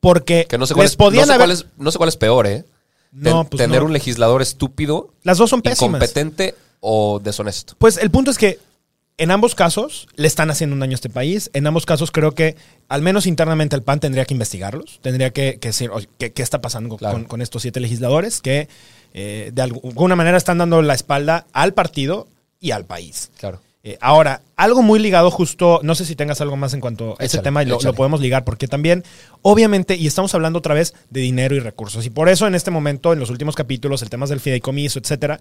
Porque 0.00 0.46
Que 0.48 0.58
no 0.58 0.66
sé 0.66 0.74
cuál, 0.74 0.84
les 0.84 0.92
es, 0.92 0.96
podían 0.96 1.22
no 1.22 1.26
sé 1.26 1.32
haber... 1.34 1.46
cuál 1.48 1.50
es- 1.52 1.66
no 1.78 1.90
sé 1.90 1.98
cuál 1.98 2.08
es 2.08 2.16
peor, 2.16 2.46
¿eh? 2.46 2.64
No, 3.12 3.44
pues 3.44 3.58
tener 3.62 3.80
no. 3.80 3.86
un 3.86 3.92
legislador 3.92 4.42
estúpido, 4.42 5.10
Las 5.22 5.38
dos 5.38 5.48
son 5.50 5.62
pésimas. 5.62 5.88
incompetente 6.00 6.54
o 6.80 7.18
deshonesto? 7.18 7.74
Pues 7.78 7.96
el 7.96 8.10
punto 8.10 8.30
es 8.30 8.36
que 8.38 8.58
en 9.18 9.30
ambos 9.30 9.54
casos 9.54 10.06
le 10.16 10.26
están 10.28 10.50
haciendo 10.50 10.74
un 10.74 10.80
daño 10.80 10.92
a 10.92 10.96
este 10.96 11.08
país. 11.08 11.50
En 11.54 11.66
ambos 11.66 11.86
casos 11.86 12.10
creo 12.10 12.32
que, 12.32 12.56
al 12.88 13.00
menos 13.00 13.26
internamente, 13.26 13.74
el 13.74 13.82
PAN 13.82 13.98
tendría 14.00 14.26
que 14.26 14.34
investigarlos. 14.34 14.98
Tendría 15.02 15.30
que, 15.30 15.58
que 15.58 15.68
decir 15.68 15.90
¿qué, 16.18 16.32
qué 16.32 16.42
está 16.42 16.60
pasando 16.60 16.96
Claro. 16.98 17.14
con, 17.14 17.24
con 17.24 17.40
estos 17.42 17.62
siete 17.62 17.80
legisladores 17.80 18.42
que 18.42 18.68
eh, 19.14 19.50
de 19.54 19.62
alguna 19.62 20.14
manera 20.16 20.36
están 20.36 20.58
dando 20.58 20.82
la 20.82 20.92
espalda 20.92 21.46
al 21.54 21.72
partido 21.72 22.28
y 22.60 22.70
al 22.72 22.84
país. 22.84 23.30
Claro. 23.38 23.60
Eh, 23.82 23.98
ahora, 24.00 24.42
algo 24.56 24.82
muy 24.82 24.98
ligado 24.98 25.30
justo, 25.30 25.78
no 25.84 25.94
sé 25.94 26.04
si 26.04 26.16
tengas 26.16 26.40
algo 26.40 26.56
más 26.56 26.74
en 26.74 26.80
cuanto 26.80 27.14
a 27.20 27.24
ese 27.24 27.38
tema 27.38 27.62
y 27.62 27.66
lo, 27.66 27.76
lo 27.84 27.94
podemos 27.94 28.20
ligar, 28.20 28.44
porque 28.44 28.66
también, 28.66 29.04
obviamente, 29.42 29.94
y 29.94 30.08
estamos 30.08 30.34
hablando 30.34 30.58
otra 30.58 30.74
vez 30.74 30.92
de 31.10 31.20
dinero 31.20 31.54
y 31.54 31.60
recursos, 31.60 32.04
y 32.04 32.10
por 32.10 32.28
eso 32.28 32.48
en 32.48 32.56
este 32.56 32.72
momento, 32.72 33.12
en 33.12 33.20
los 33.20 33.30
últimos 33.30 33.54
capítulos, 33.54 34.02
el 34.02 34.10
tema 34.10 34.26
del 34.26 34.40
fideicomiso, 34.40 34.98
etcétera, 34.98 35.40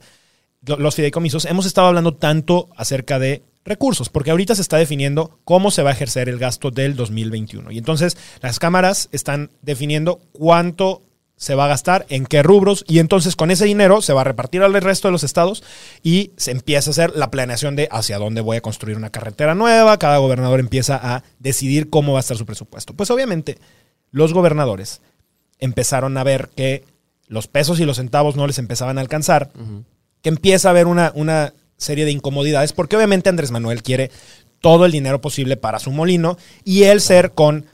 lo- 0.63 0.77
los 0.77 0.93
fideicomisos, 0.93 1.45
hemos 1.45 1.65
estado 1.65 1.87
hablando 1.87 2.13
tanto 2.13 2.69
acerca 2.75 3.17
de 3.17 3.41
recursos, 3.63 4.09
porque 4.09 4.29
ahorita 4.29 4.53
se 4.53 4.61
está 4.61 4.77
definiendo 4.77 5.39
cómo 5.43 5.71
se 5.71 5.81
va 5.81 5.89
a 5.89 5.93
ejercer 5.93 6.29
el 6.29 6.37
gasto 6.37 6.69
del 6.69 6.95
2021. 6.95 7.71
Y 7.71 7.79
entonces 7.79 8.15
las 8.41 8.59
cámaras 8.59 9.09
están 9.11 9.49
definiendo 9.63 10.19
cuánto 10.33 11.01
se 11.37 11.53
va 11.55 11.65
a 11.65 11.69
gastar, 11.69 12.05
en 12.09 12.25
qué 12.25 12.43
rubros, 12.43 12.85
y 12.87 12.99
entonces 12.99 13.35
con 13.35 13.51
ese 13.51 13.65
dinero 13.65 14.01
se 14.01 14.13
va 14.13 14.21
a 14.21 14.23
repartir 14.23 14.61
al 14.63 14.73
resto 14.73 15.07
de 15.07 15.11
los 15.11 15.23
estados 15.23 15.63
y 16.01 16.31
se 16.37 16.51
empieza 16.51 16.89
a 16.89 16.91
hacer 16.91 17.11
la 17.15 17.29
planeación 17.29 17.75
de 17.75 17.89
hacia 17.91 18.17
dónde 18.17 18.41
voy 18.41 18.57
a 18.57 18.61
construir 18.61 18.95
una 18.95 19.09
carretera 19.09 19.53
nueva, 19.53 19.99
cada 19.99 20.17
gobernador 20.17 20.59
empieza 20.59 20.95
a 20.95 21.23
decidir 21.39 21.89
cómo 21.89 22.13
va 22.13 22.19
a 22.19 22.21
estar 22.21 22.37
su 22.37 22.45
presupuesto. 22.45 22.93
Pues 22.93 23.11
obviamente 23.11 23.57
los 24.11 24.33
gobernadores 24.33 25.01
empezaron 25.59 26.17
a 26.17 26.23
ver 26.23 26.49
que 26.55 26.85
los 27.27 27.47
pesos 27.47 27.79
y 27.79 27.85
los 27.85 27.97
centavos 27.97 28.35
no 28.35 28.47
les 28.47 28.59
empezaban 28.59 28.97
a 28.97 29.01
alcanzar, 29.01 29.51
que 30.21 30.29
empieza 30.29 30.69
a 30.69 30.71
haber 30.71 30.87
una, 30.87 31.11
una 31.15 31.53
serie 31.77 32.05
de 32.05 32.11
incomodidades, 32.11 32.71
porque 32.71 32.95
obviamente 32.95 33.29
Andrés 33.29 33.51
Manuel 33.51 33.83
quiere 33.83 34.09
todo 34.61 34.85
el 34.85 34.91
dinero 34.91 35.21
posible 35.21 35.57
para 35.57 35.79
su 35.79 35.91
molino 35.91 36.37
y 36.63 36.83
él 36.83 37.01
ser 37.01 37.33
con 37.33 37.65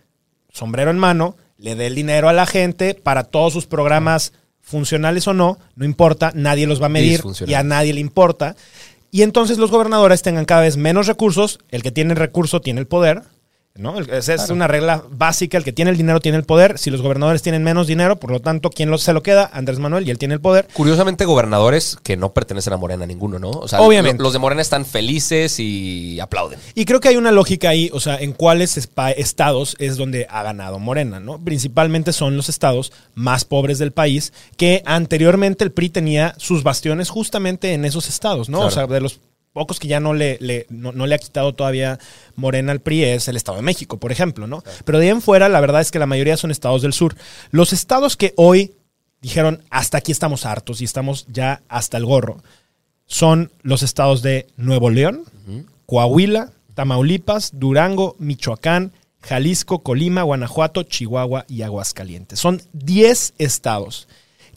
sombrero 0.51 0.91
en 0.91 0.97
mano, 0.97 1.37
le 1.61 1.75
dé 1.75 1.87
el 1.87 1.95
dinero 1.95 2.27
a 2.27 2.33
la 2.33 2.45
gente 2.45 2.95
para 2.95 3.23
todos 3.23 3.53
sus 3.53 3.67
programas 3.67 4.33
funcionales 4.61 5.27
o 5.27 5.33
no, 5.33 5.59
no 5.75 5.85
importa, 5.85 6.31
nadie 6.33 6.65
los 6.65 6.81
va 6.81 6.87
a 6.87 6.89
medir 6.89 7.21
y 7.45 7.53
a 7.53 7.63
nadie 7.63 7.93
le 7.93 7.99
importa. 7.99 8.55
Y 9.11 9.21
entonces 9.21 9.57
los 9.57 9.69
gobernadores 9.69 10.23
tengan 10.23 10.45
cada 10.45 10.61
vez 10.61 10.77
menos 10.77 11.07
recursos, 11.07 11.59
el 11.69 11.83
que 11.83 11.91
tiene 11.91 12.13
el 12.13 12.19
recurso 12.19 12.61
tiene 12.61 12.79
el 12.79 12.87
poder, 12.87 13.23
¿no? 13.75 13.99
Esa 13.99 14.33
es 14.33 14.49
una 14.49 14.67
regla 14.67 15.03
básica, 15.09 15.57
el 15.57 15.63
que 15.63 15.71
tiene 15.71 15.91
el 15.91 15.97
dinero 15.97 16.19
tiene 16.19 16.37
el 16.37 16.43
poder, 16.43 16.77
si 16.77 16.89
los 16.89 17.01
gobernadores 17.01 17.41
tienen 17.41 17.63
menos 17.63 17.87
dinero, 17.87 18.17
por 18.17 18.29
lo 18.31 18.39
tanto, 18.41 18.69
¿quién 18.69 18.89
lo- 18.91 18.97
se 18.97 19.13
lo 19.13 19.23
queda? 19.23 19.49
Andrés 19.53 19.79
Manuel 19.79 20.05
y 20.07 20.11
él 20.11 20.17
tiene 20.17 20.33
el 20.33 20.41
poder. 20.41 20.67
Curiosamente, 20.73 21.25
gobernadores 21.25 21.97
que 22.03 22.17
no 22.17 22.33
pertenecen 22.33 22.73
a 22.73 22.77
Morena, 22.77 23.05
ninguno, 23.05 23.39
¿no? 23.39 23.49
O 23.51 23.67
sea, 23.67 23.81
Obviamente. 23.81 24.17
lo- 24.19 24.25
los 24.25 24.33
de 24.33 24.39
Morena 24.39 24.61
están 24.61 24.85
felices 24.85 25.59
y 25.59 26.19
aplauden. 26.19 26.59
Y 26.75 26.85
creo 26.85 26.99
que 26.99 27.07
hay 27.07 27.15
una 27.15 27.31
lógica 27.31 27.69
ahí, 27.69 27.89
o 27.93 27.99
sea, 27.99 28.17
en 28.17 28.33
cuáles 28.33 28.77
estados 29.17 29.75
es 29.79 29.97
donde 29.97 30.27
ha 30.29 30.43
ganado 30.43 30.77
Morena, 30.79 31.19
¿no? 31.19 31.39
Principalmente 31.43 32.13
son 32.13 32.35
los 32.37 32.49
estados 32.49 32.91
más 33.15 33.45
pobres 33.45 33.79
del 33.79 33.91
país, 33.91 34.33
que 34.57 34.83
anteriormente 34.85 35.63
el 35.63 35.71
PRI 35.71 35.89
tenía 35.89 36.35
sus 36.37 36.63
bastiones 36.63 37.09
justamente 37.09 37.73
en 37.73 37.85
esos 37.85 38.07
estados, 38.09 38.49
¿no? 38.49 38.57
Claro. 38.59 38.67
O 38.67 38.71
sea, 38.71 38.87
de 38.87 39.01
los 39.01 39.19
pocos 39.53 39.79
que 39.79 39.87
ya 39.87 39.99
no 39.99 40.13
le, 40.13 40.37
le- 40.39 40.65
no, 40.69 40.91
no 40.91 41.05
le 41.07 41.15
ha 41.15 41.19
quitado 41.19 41.53
todavía 41.53 41.99
Morena 42.35 42.71
al 42.71 42.79
PRI 42.79 43.03
es 43.03 43.27
el 43.27 43.35
Estado 43.35 43.57
de 43.57 43.63
México, 43.63 43.99
por 43.99 44.11
ejemplo, 44.11 44.47
¿no? 44.47 44.63
Pero 44.85 44.97
de 44.99 45.05
ahí 45.05 45.11
en 45.11 45.21
fuera, 45.21 45.49
la 45.49 45.59
verdad 45.59 45.81
es 45.81 45.91
que 45.91 45.99
la 45.99 46.05
mayoría 46.05 46.37
son 46.37 46.51
estados 46.51 46.81
del 46.81 46.93
sur. 46.93 47.15
Los 47.51 47.73
estados 47.73 48.15
que 48.17 48.33
hoy 48.37 48.73
dijeron, 49.21 49.61
hasta 49.69 49.97
aquí 49.97 50.11
estamos 50.11 50.45
hartos 50.45 50.81
y 50.81 50.85
estamos 50.85 51.25
ya 51.29 51.61
hasta 51.67 51.97
el 51.97 52.05
gorro, 52.05 52.41
son 53.05 53.51
los 53.61 53.83
estados 53.83 54.21
de 54.21 54.47
Nuevo 54.57 54.89
León, 54.89 55.23
Coahuila, 55.85 56.51
Tamaulipas, 56.73 57.51
Durango, 57.53 58.15
Michoacán, 58.19 58.93
Jalisco, 59.21 59.83
Colima, 59.83 60.23
Guanajuato, 60.23 60.83
Chihuahua 60.83 61.45
y 61.49 61.61
Aguascalientes. 61.63 62.39
Son 62.39 62.61
10 62.73 63.33
estados 63.37 64.07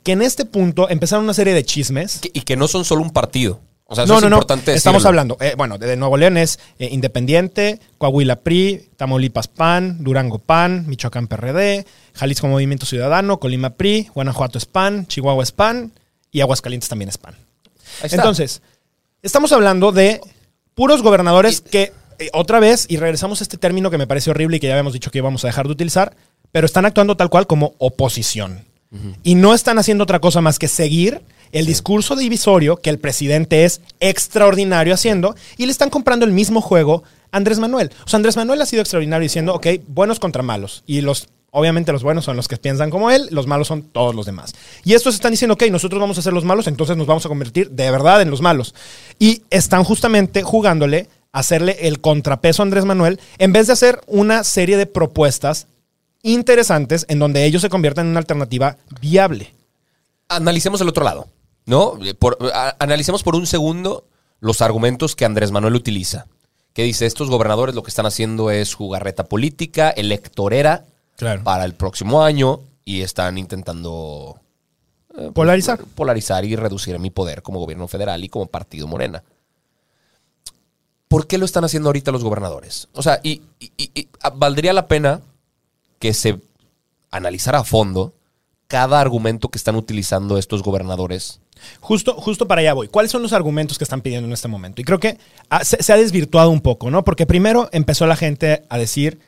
que 0.04 0.12
en 0.12 0.22
este 0.22 0.44
punto 0.44 0.88
empezaron 0.88 1.24
una 1.24 1.34
serie 1.34 1.52
de 1.54 1.64
chismes. 1.64 2.18
Que- 2.20 2.30
y 2.32 2.42
que 2.42 2.56
no 2.56 2.68
son 2.68 2.84
solo 2.84 3.02
un 3.02 3.10
partido. 3.10 3.60
O 3.86 3.94
sea, 3.94 4.04
eso 4.04 4.14
no, 4.14 4.18
es 4.18 4.22
no, 4.24 4.30
no. 4.30 4.36
importante 4.36 4.72
Estamos 4.72 5.02
decirlo. 5.02 5.08
hablando, 5.08 5.36
eh, 5.40 5.54
bueno, 5.56 5.76
de, 5.76 5.96
Nuevo 5.96 6.16
León 6.16 6.38
es 6.38 6.58
eh, 6.78 6.88
Independiente, 6.90 7.80
Coahuila 7.98 8.40
PRI, 8.40 8.88
Tamaulipas 8.96 9.48
PAN, 9.48 10.02
Durango 10.02 10.38
PAN, 10.38 10.86
Michoacán 10.86 11.26
PRD, 11.26 11.84
Jalisco 12.14 12.48
Movimiento 12.48 12.86
Ciudadano, 12.86 13.38
Colima 13.38 13.70
PRI, 13.70 14.08
Guanajuato 14.14 14.56
es 14.56 14.64
PAN, 14.64 15.06
Chihuahua 15.06 15.42
es 15.42 15.52
PAN 15.52 15.92
y 16.30 16.40
Aguascalientes 16.40 16.88
también 16.88 17.10
es 17.10 17.18
PAN. 17.18 17.34
Entonces, 18.02 18.62
estamos 19.22 19.52
hablando 19.52 19.92
de 19.92 20.20
puros 20.74 21.02
gobernadores 21.02 21.60
que, 21.60 21.92
eh, 22.18 22.30
otra 22.32 22.60
vez, 22.60 22.86
y 22.88 22.96
regresamos 22.96 23.40
a 23.40 23.44
este 23.44 23.58
término 23.58 23.90
que 23.90 23.98
me 23.98 24.06
parece 24.06 24.30
horrible 24.30 24.56
y 24.56 24.60
que 24.60 24.68
ya 24.68 24.72
habíamos 24.72 24.94
dicho 24.94 25.10
que 25.10 25.18
íbamos 25.18 25.44
a 25.44 25.48
dejar 25.48 25.66
de 25.66 25.72
utilizar, 25.72 26.16
pero 26.52 26.64
están 26.64 26.86
actuando 26.86 27.16
tal 27.16 27.28
cual 27.28 27.46
como 27.46 27.74
oposición. 27.78 28.64
Y 29.22 29.34
no 29.34 29.54
están 29.54 29.78
haciendo 29.78 30.04
otra 30.04 30.20
cosa 30.20 30.40
más 30.40 30.58
que 30.58 30.68
seguir 30.68 31.22
el 31.54 31.66
discurso 31.66 32.16
divisorio 32.16 32.76
que 32.76 32.90
el 32.90 32.98
presidente 32.98 33.64
es 33.64 33.80
extraordinario 34.00 34.92
haciendo 34.92 35.36
y 35.56 35.66
le 35.66 35.72
están 35.72 35.88
comprando 35.88 36.26
el 36.26 36.32
mismo 36.32 36.60
juego 36.60 37.04
a 37.30 37.36
Andrés 37.36 37.60
Manuel. 37.60 37.90
O 38.04 38.08
sea, 38.08 38.16
Andrés 38.18 38.36
Manuel 38.36 38.60
ha 38.60 38.66
sido 38.66 38.82
extraordinario 38.82 39.22
diciendo, 39.22 39.54
ok, 39.54 39.66
buenos 39.86 40.18
contra 40.18 40.42
malos. 40.42 40.82
Y 40.84 41.00
los, 41.00 41.28
obviamente 41.50 41.92
los 41.92 42.02
buenos 42.02 42.24
son 42.24 42.36
los 42.36 42.48
que 42.48 42.56
piensan 42.56 42.90
como 42.90 43.10
él, 43.10 43.28
los 43.30 43.46
malos 43.46 43.68
son 43.68 43.82
todos 43.82 44.16
los 44.16 44.26
demás. 44.26 44.52
Y 44.84 44.94
estos 44.94 45.14
están 45.14 45.30
diciendo, 45.30 45.54
ok, 45.54 45.64
nosotros 45.70 46.00
vamos 46.00 46.18
a 46.18 46.22
ser 46.22 46.32
los 46.32 46.44
malos, 46.44 46.66
entonces 46.66 46.96
nos 46.96 47.06
vamos 47.06 47.24
a 47.24 47.28
convertir 47.28 47.70
de 47.70 47.90
verdad 47.90 48.20
en 48.20 48.30
los 48.30 48.40
malos. 48.40 48.74
Y 49.20 49.42
están 49.50 49.84
justamente 49.84 50.42
jugándole 50.42 51.08
hacerle 51.32 51.76
el 51.82 52.00
contrapeso 52.00 52.62
a 52.62 52.64
Andrés 52.64 52.84
Manuel 52.84 53.20
en 53.38 53.52
vez 53.52 53.68
de 53.68 53.74
hacer 53.74 54.00
una 54.06 54.44
serie 54.44 54.76
de 54.76 54.86
propuestas 54.86 55.68
interesantes 56.24 57.06
en 57.08 57.20
donde 57.20 57.44
ellos 57.44 57.62
se 57.62 57.68
conviertan 57.68 58.06
en 58.06 58.10
una 58.10 58.18
alternativa 58.18 58.76
viable. 59.00 59.54
Analicemos 60.28 60.80
el 60.80 60.88
otro 60.88 61.04
lado, 61.04 61.28
¿no? 61.66 61.98
Por- 62.18 62.38
a- 62.52 62.74
analicemos 62.80 63.22
por 63.22 63.36
un 63.36 63.46
segundo 63.46 64.04
los 64.40 64.60
argumentos 64.62 65.14
que 65.14 65.24
Andrés 65.24 65.52
Manuel 65.52 65.76
utiliza. 65.76 66.26
Que 66.72 66.82
dice, 66.82 67.06
estos 67.06 67.30
gobernadores 67.30 67.74
lo 67.76 67.84
que 67.84 67.90
están 67.90 68.06
haciendo 68.06 68.50
es 68.50 68.74
jugarreta 68.74 69.24
política, 69.24 69.90
electorera, 69.90 70.84
Claro. 71.16 71.44
para 71.44 71.64
el 71.64 71.74
próximo 71.74 72.24
año 72.24 72.58
y 72.84 73.02
están 73.02 73.38
intentando 73.38 74.40
eh, 75.16 75.30
Polarizar. 75.32 75.78
polarizar 75.94 76.44
y 76.44 76.56
reducir 76.56 76.98
mi 76.98 77.10
poder 77.10 77.42
como 77.42 77.60
gobierno 77.60 77.86
federal 77.86 78.24
y 78.24 78.28
como 78.28 78.46
partido 78.46 78.88
morena. 78.88 79.22
¿Por 81.06 81.26
qué 81.28 81.38
lo 81.38 81.44
están 81.44 81.64
haciendo 81.64 81.88
ahorita 81.90 82.10
los 82.10 82.24
gobernadores? 82.24 82.88
O 82.94 83.02
sea, 83.02 83.20
y, 83.22 83.42
y- 83.60 83.70
y- 83.76 83.90
y, 83.94 84.08
ah, 84.22 84.30
valdría 84.34 84.72
la 84.72 84.88
pena 84.88 85.20
que 86.04 86.12
se 86.12 86.38
analizara 87.10 87.60
a 87.60 87.64
fondo 87.64 88.12
cada 88.66 89.00
argumento 89.00 89.48
que 89.48 89.56
están 89.56 89.74
utilizando 89.74 90.36
estos 90.36 90.62
gobernadores. 90.62 91.40
Justo, 91.80 92.12
justo 92.16 92.46
para 92.46 92.60
allá 92.60 92.74
voy. 92.74 92.88
¿Cuáles 92.88 93.10
son 93.10 93.22
los 93.22 93.32
argumentos 93.32 93.78
que 93.78 93.84
están 93.84 94.02
pidiendo 94.02 94.26
en 94.26 94.34
este 94.34 94.46
momento? 94.46 94.82
Y 94.82 94.84
creo 94.84 95.00
que 95.00 95.16
ah, 95.48 95.64
se, 95.64 95.90
ha 95.90 95.96
desvirtuado 95.96 96.50
un 96.50 96.60
poco, 96.60 96.90
¿no? 96.90 97.04
Porque 97.04 97.24
primero 97.24 97.70
empezó 97.72 98.06
la 98.06 98.16
gente 98.16 98.64
a 98.68 98.76
decir, 98.76 99.18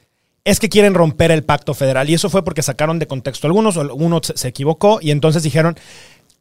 es 0.45 0.61
que 0.61 0.69
quieren 0.69 0.93
romper 0.93 1.31
el 1.31 1.45
pacto 1.45 1.73
federal. 1.73 2.11
Y 2.11 2.15
eso 2.15 2.29
fue 2.29 2.45
porque 2.45 2.61
sacaron 2.61 2.99
de 2.99 3.07
contexto 3.07 3.47
algunos, 3.47 3.77
uno 3.77 4.21
se, 4.23 4.37
se 4.37 4.49
equivocó, 4.49 4.99
y 5.01 5.13
entonces 5.13 5.43
dijeron, 5.43 5.79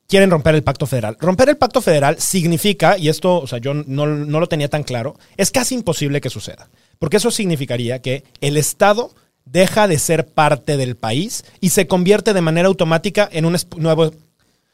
quieren 0.10 0.32
romper 0.32 0.56
el 0.56 0.64
pacto 0.64 0.86
federal. 0.86 1.16
Romper 1.22 1.48
el 1.48 1.56
pacto 1.56 1.80
federal 1.80 2.20
significa, 2.20 2.98
y 2.98 3.08
esto, 3.08 3.40
o 3.40 3.48
sea, 3.48 3.60
yo 3.60 3.74
no, 3.74 4.06
no 4.06 4.40
lo 4.42 4.48
tenía 4.48 4.68
tan 4.68 4.84
claro, 4.84 5.16
es 5.38 5.50
casi 5.50 5.76
imposible 5.76 6.20
que 6.20 6.30
suceda. 6.30 6.68
Porque 7.00 7.16
eso 7.18 7.32
significaría 7.32 8.02
que 8.02 8.26
el 8.42 8.58
Estado 8.58 9.12
deja 9.46 9.88
de 9.88 10.00
ser 10.00 10.28
parte 10.28 10.76
del 10.78 10.96
país 10.96 11.46
y 11.62 11.70
se 11.70 11.88
convierte 11.88 12.34
de 12.34 12.42
manera 12.42 12.68
automática 12.68 13.30
en 13.32 13.46
un 13.46 13.56
nuevo 13.78 14.12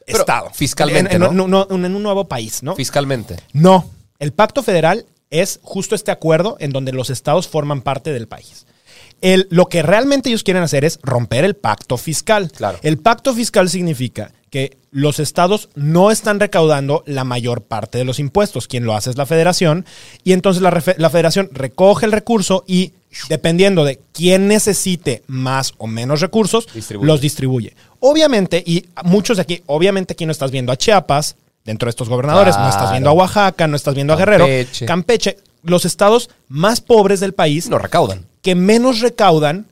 Pero 0.06 0.18
Estado. 0.18 0.50
fiscalmente, 0.52 1.14
En, 1.16 1.22
en- 1.22 1.36
¿no? 1.36 1.46
no- 1.48 1.66
en 1.70 1.94
un 1.94 2.02
nuevo 2.02 2.26
país, 2.26 2.62
¿no? 2.62 2.74
Fiscalmente. 2.74 3.36
No. 3.52 3.88
El 4.18 4.32
pacto 4.32 4.62
federal 4.62 5.06
es 5.30 5.60
justo 5.62 5.94
este 5.94 6.10
acuerdo 6.10 6.56
en 6.60 6.72
donde 6.72 6.92
los 6.92 7.10
estados 7.10 7.48
forman 7.48 7.82
parte 7.82 8.12
del 8.12 8.28
país. 8.28 8.66
El- 9.20 9.46
lo 9.50 9.66
que 9.66 9.82
realmente 9.82 10.28
ellos 10.30 10.42
quieren 10.42 10.62
hacer 10.64 10.84
es 10.84 10.98
romper 11.02 11.44
el 11.44 11.54
pacto 11.54 11.96
fiscal. 11.96 12.50
Claro. 12.50 12.78
El 12.82 12.98
pacto 12.98 13.32
fiscal 13.34 13.68
significa 13.70 14.32
que 14.50 14.76
los 14.90 15.18
estados 15.20 15.68
no 15.74 16.10
están 16.10 16.38
recaudando 16.40 17.02
la 17.06 17.24
mayor 17.24 17.62
parte 17.62 17.98
de 17.98 18.04
los 18.04 18.18
impuestos. 18.18 18.66
Quien 18.68 18.84
lo 18.84 18.94
hace 18.94 19.10
es 19.10 19.16
la 19.16 19.24
federación. 19.26 19.86
Y 20.24 20.32
entonces 20.32 20.60
la, 20.62 20.82
la 20.98 21.10
federación 21.10 21.48
recoge 21.52 22.04
el 22.04 22.12
recurso 22.12 22.64
y, 22.66 22.92
dependiendo 23.28 23.84
de 23.84 24.00
quién 24.12 24.48
necesite 24.48 25.22
más 25.26 25.74
o 25.78 25.86
menos 25.86 26.20
recursos, 26.20 26.66
Distribuye. 26.72 27.06
los 27.06 27.20
distribuye. 27.20 27.76
Obviamente, 28.00 28.62
y 28.66 28.86
muchos 29.04 29.36
de 29.36 29.42
aquí, 29.42 29.62
obviamente 29.66 30.12
aquí 30.14 30.26
no 30.26 30.32
estás 30.32 30.50
viendo 30.50 30.72
a 30.72 30.76
Chiapas, 30.76 31.36
dentro 31.64 31.86
de 31.86 31.90
estos 31.90 32.08
gobernadores, 32.08 32.56
no 32.58 32.68
estás 32.68 32.90
viendo 32.90 33.10
a 33.10 33.12
Oaxaca, 33.12 33.66
no 33.68 33.76
estás 33.76 33.94
viendo 33.94 34.12
a 34.12 34.16
Guerrero, 34.16 34.46
Campeche. 34.86 35.36
Los 35.64 35.84
estados 35.84 36.28
más 36.48 36.80
pobres 36.80 37.20
del 37.20 37.34
país 37.34 37.68
No 37.68 37.78
recaudan. 37.78 38.26
que 38.42 38.56
menos 38.56 38.98
recaudan 38.98 39.66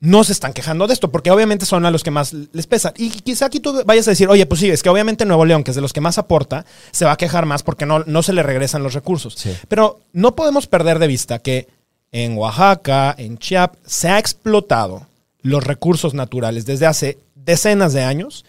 no 0.00 0.22
se 0.24 0.32
están 0.32 0.52
quejando 0.52 0.86
de 0.88 0.94
esto, 0.94 1.10
porque 1.12 1.30
obviamente 1.30 1.64
son 1.66 1.84
a 1.86 1.90
los 1.92 2.02
que 2.04 2.10
más 2.12 2.32
les 2.32 2.66
pesa. 2.68 2.92
Y 2.96 3.10
quizá 3.10 3.46
aquí 3.46 3.58
tú 3.60 3.82
vayas 3.84 4.06
a 4.08 4.12
decir, 4.12 4.28
oye, 4.28 4.46
pues 4.46 4.60
sí, 4.60 4.68
es 4.70 4.82
que 4.82 4.88
obviamente 4.88 5.24
Nuevo 5.24 5.44
León, 5.44 5.62
que 5.64 5.70
es 5.72 5.74
de 5.76 5.80
los 5.80 5.92
que 5.92 6.00
más 6.00 6.18
aporta, 6.18 6.64
se 6.92 7.04
va 7.04 7.12
a 7.12 7.16
quejar 7.16 7.46
más 7.46 7.62
porque 7.64 7.84
no, 7.86 8.00
no 8.06 8.22
se 8.24 8.32
le 8.32 8.42
regresan 8.44 8.82
los 8.84 8.94
recursos. 8.94 9.34
Sí. 9.36 9.52
Pero 9.68 10.00
no 10.12 10.34
podemos 10.36 10.66
perder 10.68 10.98
de 11.00 11.06
vista 11.08 11.38
que 11.40 11.66
en 12.12 12.36
Oaxaca, 12.36 13.14
en 13.16 13.38
Chiapas, 13.38 13.78
se 13.86 14.08
ha 14.08 14.18
explotado 14.18 15.06
los 15.42 15.64
recursos 15.64 16.14
naturales 16.14 16.66
desde 16.66 16.86
hace 16.86 17.18
decenas 17.34 17.92
de 17.92 18.02
años. 18.02 18.44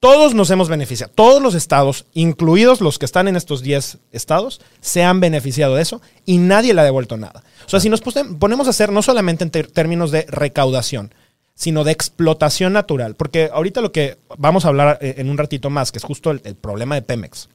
Todos 0.00 0.34
nos 0.34 0.50
hemos 0.50 0.68
beneficiado, 0.68 1.12
todos 1.12 1.42
los 1.42 1.54
estados, 1.54 2.06
incluidos 2.14 2.80
los 2.80 2.98
que 2.98 3.04
están 3.04 3.26
en 3.26 3.34
estos 3.34 3.62
10 3.62 3.98
estados, 4.12 4.60
se 4.80 5.02
han 5.02 5.18
beneficiado 5.18 5.74
de 5.74 5.82
eso 5.82 6.00
y 6.24 6.38
nadie 6.38 6.72
le 6.72 6.82
ha 6.82 6.84
devuelto 6.84 7.16
nada. 7.16 7.42
O 7.66 7.68
sea, 7.68 7.80
si 7.80 7.88
nos 7.88 8.00
ponemos 8.00 8.68
a 8.68 8.70
hacer 8.70 8.92
no 8.92 9.02
solamente 9.02 9.42
en 9.42 9.50
términos 9.50 10.12
de 10.12 10.24
recaudación, 10.28 11.12
sino 11.58 11.82
de 11.82 11.90
explotación 11.90 12.72
natural, 12.72 13.16
porque 13.16 13.50
ahorita 13.52 13.80
lo 13.80 13.90
que 13.90 14.16
vamos 14.36 14.64
a 14.64 14.68
hablar 14.68 14.98
eh, 15.00 15.16
en 15.18 15.28
un 15.28 15.36
ratito 15.36 15.70
más, 15.70 15.90
que 15.90 15.98
es 15.98 16.04
justo 16.04 16.30
el, 16.30 16.40
problema 16.54 16.94
de 16.94 17.02
Pemex. 17.02 17.48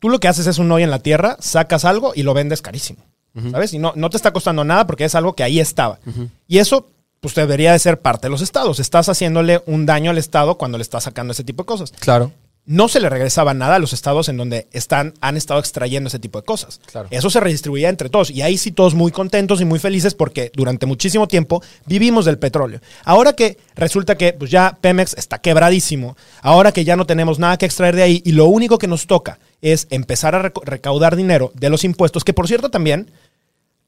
Tú 0.00 0.08
lo 0.08 0.18
que 0.18 0.26
haces 0.26 0.48
es 0.48 0.58
un 0.58 0.72
hoyo 0.72 0.82
en 0.82 0.90
la 0.90 0.98
tierra, 0.98 1.36
sacas 1.38 1.84
algo 1.84 2.12
y 2.16 2.24
lo 2.24 2.34
vendes 2.34 2.60
carísimo. 2.60 3.04
¿Sabes? 3.50 3.72
Y 3.72 3.78
no, 3.78 3.92
no 3.96 4.10
te 4.10 4.16
está 4.16 4.30
costando 4.30 4.62
nada 4.64 4.86
porque 4.86 5.04
es 5.04 5.14
algo 5.14 5.34
que 5.34 5.42
ahí 5.42 5.58
estaba. 5.58 5.98
Y 6.46 6.58
eso, 6.58 6.88
pues 7.20 7.34
debería 7.34 7.72
de 7.72 7.78
ser 7.78 8.00
parte 8.00 8.26
de 8.26 8.30
los 8.30 8.42
estados. 8.42 8.78
Estás 8.78 9.08
haciéndole 9.08 9.62
un 9.66 9.86
daño 9.86 10.10
al 10.10 10.18
estado 10.18 10.58
cuando 10.58 10.78
le 10.78 10.82
estás 10.82 11.04
sacando 11.04 11.32
ese 11.32 11.44
tipo 11.44 11.62
de 11.62 11.66
cosas. 11.66 11.92
Claro. 11.98 12.32
No 12.64 12.86
se 12.86 13.00
le 13.00 13.08
regresaba 13.08 13.54
nada 13.54 13.74
a 13.74 13.78
los 13.80 13.92
estados 13.92 14.28
en 14.28 14.36
donde 14.36 14.68
están, 14.70 15.14
han 15.20 15.36
estado 15.36 15.58
extrayendo 15.58 16.06
ese 16.06 16.20
tipo 16.20 16.38
de 16.38 16.44
cosas. 16.44 16.80
Claro. 16.86 17.08
Eso 17.10 17.28
se 17.28 17.40
redistribuía 17.40 17.88
entre 17.88 18.08
todos. 18.08 18.30
Y 18.30 18.42
ahí 18.42 18.56
sí 18.56 18.70
todos 18.70 18.94
muy 18.94 19.10
contentos 19.10 19.60
y 19.60 19.64
muy 19.64 19.80
felices 19.80 20.14
porque 20.14 20.52
durante 20.54 20.86
muchísimo 20.86 21.26
tiempo 21.26 21.60
vivimos 21.86 22.24
del 22.24 22.38
petróleo. 22.38 22.80
Ahora 23.04 23.32
que 23.32 23.58
resulta 23.74 24.16
que 24.16 24.32
pues 24.32 24.52
ya 24.52 24.78
Pemex 24.80 25.14
está 25.14 25.38
quebradísimo, 25.38 26.16
ahora 26.40 26.70
que 26.70 26.84
ya 26.84 26.94
no 26.94 27.04
tenemos 27.04 27.40
nada 27.40 27.56
que 27.56 27.66
extraer 27.66 27.96
de 27.96 28.04
ahí 28.04 28.22
y 28.24 28.30
lo 28.30 28.44
único 28.44 28.78
que 28.78 28.86
nos 28.86 29.08
toca 29.08 29.40
es 29.60 29.88
empezar 29.90 30.36
a 30.36 30.52
recaudar 30.64 31.16
dinero 31.16 31.50
de 31.54 31.70
los 31.70 31.82
impuestos, 31.82 32.22
que 32.22 32.32
por 32.32 32.46
cierto 32.46 32.68
también 32.68 33.10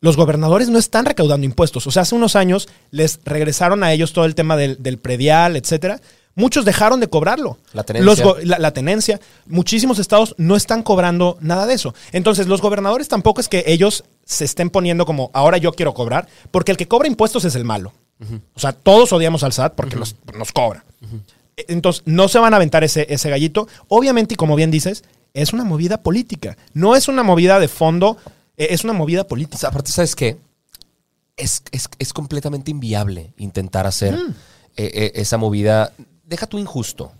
los 0.05 0.17
gobernadores 0.19 0.69
no 0.69 0.79
están 0.79 1.07
recaudando 1.07 1.47
impuestos. 1.47 1.87
O 1.87 1.91
sea, 1.91 2.03
hace 2.03 2.15
unos 2.15 2.37
años 2.37 2.69
les 2.91 3.21
regresaron 3.25 3.83
a 3.83 3.91
ellos 3.93 4.13
todo 4.13 4.27
el 4.27 4.35
tema 4.35 4.55
del, 4.55 4.83
del 4.83 4.99
predial, 4.99 5.57
etcétera. 5.57 5.99
Muchos 6.35 6.67
dejaron 6.67 7.01
de 7.01 7.09
cobrarlo. 7.09 7.57
La 7.73 7.85
tenencia. 7.85 8.25
Los 8.25 8.45
la, 8.45 8.59
la 8.59 8.73
tenencia. 8.73 9.19
Muchísimos 9.47 9.99
estados 9.99 10.35
no 10.37 10.57
están 10.57 10.83
cobrando 10.83 11.39
nada 11.41 11.65
de 11.65 11.73
eso. 11.73 11.95
Entonces, 12.13 12.49
los 12.49 12.61
gobernadores 12.61 13.09
tampoco 13.09 13.41
es 13.41 13.49
que 13.49 13.65
ellos 13.67 14.05
se 14.27 14.45
estén 14.45 14.69
poniendo 14.69 15.07
como, 15.07 15.31
ahora 15.33 15.57
yo 15.57 15.73
quiero 15.73 15.95
cobrar, 15.95 16.29
porque 16.51 16.71
el 16.73 16.77
que 16.77 16.87
cobra 16.87 17.09
impuestos 17.09 17.45
es 17.47 17.55
el 17.55 17.65
malo. 17.65 17.93
O 18.55 18.61
sea, 18.61 18.73
todos 18.73 19.11
odiamos 19.13 19.43
al 19.43 19.53
SAT 19.53 19.75
porque 19.75 19.97
nos, 19.97 20.17
nos 20.37 20.53
cobra. 20.53 20.85
E- 21.57 21.65
Entonces, 21.69 22.03
no 22.05 22.29
se 22.29 22.39
van 22.41 22.53
a 22.53 22.57
aventar 22.57 22.85
ese, 22.85 23.07
ese 23.09 23.31
gallito. 23.31 23.69
Obviamente, 23.89 24.35
y 24.35 24.37
como 24.37 24.55
bien 24.55 24.71
dices, 24.71 25.03
es 25.33 25.53
una 25.55 25.65
movida 25.65 26.03
política. 26.03 26.59
No 26.75 26.95
es 26.95 27.09
una 27.09 27.23
movida 27.23 27.59
de 27.59 27.69
fondo, 27.69 28.19
es 28.57 28.85
una 28.85 28.93
movida 28.93 29.23
O 29.23 29.29
política. 29.29 29.59
sea, 29.59 29.69
aparte, 29.71 29.91
¿sabes 29.93 30.15
qué? 30.17 30.39
Es, 31.37 31.63
es- 31.73 31.89
es 31.99 32.13
completamente 32.13 32.71
inviable 32.71 33.33
intentar 33.37 33.87
hacer 33.87 34.15
Mm. 34.15 34.31
eh, 34.77 34.91
eh, 34.95 35.13
esa 35.17 35.37
movida. 35.37 35.93
Deja 36.25 36.47
tú 36.47 36.59
injusto. 36.59 37.13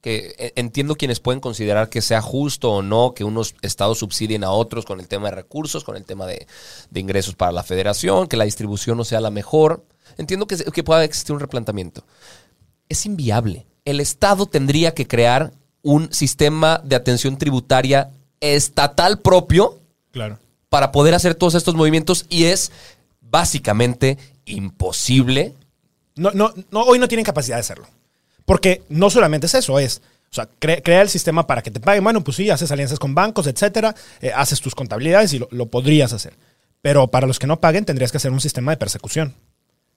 Que 0.00 0.34
eh, 0.38 0.52
entiendo 0.56 0.94
quienes 0.96 1.20
pueden 1.20 1.40
considerar 1.40 1.90
que 1.90 2.00
sea 2.00 2.22
justo 2.22 2.72
o 2.72 2.82
no 2.82 3.12
que 3.14 3.22
unos 3.22 3.54
estados 3.60 3.98
subsidien 3.98 4.44
a 4.44 4.50
otros 4.50 4.86
con 4.86 4.98
el 4.98 5.06
tema 5.08 5.28
de 5.28 5.34
recursos, 5.36 5.84
con 5.84 5.94
el 5.96 6.04
tema 6.04 6.26
de, 6.26 6.46
de 6.90 7.00
ingresos 7.00 7.34
para 7.34 7.52
la 7.52 7.62
federación, 7.62 8.26
que 8.26 8.38
la 8.38 8.44
distribución 8.44 8.96
no 8.96 9.04
sea 9.04 9.20
la 9.20 9.30
mejor. 9.30 9.84
Entiendo 10.16 10.46
que, 10.46 10.56
que 10.56 10.82
pueda 10.82 11.04
existir 11.04 11.34
un 11.34 11.40
replanteamiento. 11.40 12.02
Es 12.88 13.04
inviable. 13.04 13.66
El 13.84 14.00
Estado 14.00 14.46
tendría 14.46 14.94
que 14.94 15.06
crear 15.06 15.52
un 15.82 16.12
sistema 16.12 16.80
de 16.82 16.96
atención 16.96 17.36
tributaria 17.36 18.10
estatal 18.40 19.18
propio 19.20 19.80
Claro. 20.12 20.38
Para 20.70 20.90
poder 20.92 21.14
hacer 21.14 21.34
todos 21.34 21.54
estos 21.54 21.74
movimientos 21.74 22.24
y 22.30 22.44
es 22.44 22.72
básicamente 23.20 24.16
imposible. 24.46 25.54
No, 26.16 26.30
no, 26.32 26.52
no, 26.70 26.82
hoy 26.82 26.98
no 26.98 27.08
tienen 27.08 27.24
capacidad 27.24 27.56
de 27.56 27.60
hacerlo. 27.60 27.86
Porque 28.46 28.82
no 28.88 29.10
solamente 29.10 29.46
es 29.46 29.54
eso, 29.54 29.78
es. 29.78 30.00
O 30.30 30.34
sea, 30.34 30.48
cre- 30.60 30.80
crea 30.82 31.02
el 31.02 31.08
sistema 31.08 31.46
para 31.46 31.62
que 31.62 31.70
te 31.70 31.80
paguen. 31.80 32.04
Bueno, 32.04 32.22
pues 32.22 32.36
sí, 32.36 32.50
haces 32.50 32.70
alianzas 32.70 32.98
con 32.98 33.14
bancos, 33.14 33.46
etcétera, 33.46 33.94
eh, 34.20 34.32
haces 34.34 34.60
tus 34.60 34.74
contabilidades 34.74 35.32
y 35.34 35.40
lo 35.50 35.66
podrías 35.66 36.12
hacer. 36.12 36.34
Pero 36.82 37.08
para 37.08 37.26
los 37.26 37.38
que 37.38 37.46
no 37.46 37.60
paguen, 37.60 37.84
tendrías 37.84 38.10
que 38.10 38.16
hacer 38.18 38.30
un 38.30 38.40
sistema 38.40 38.70
de 38.72 38.76
persecución. 38.76 39.34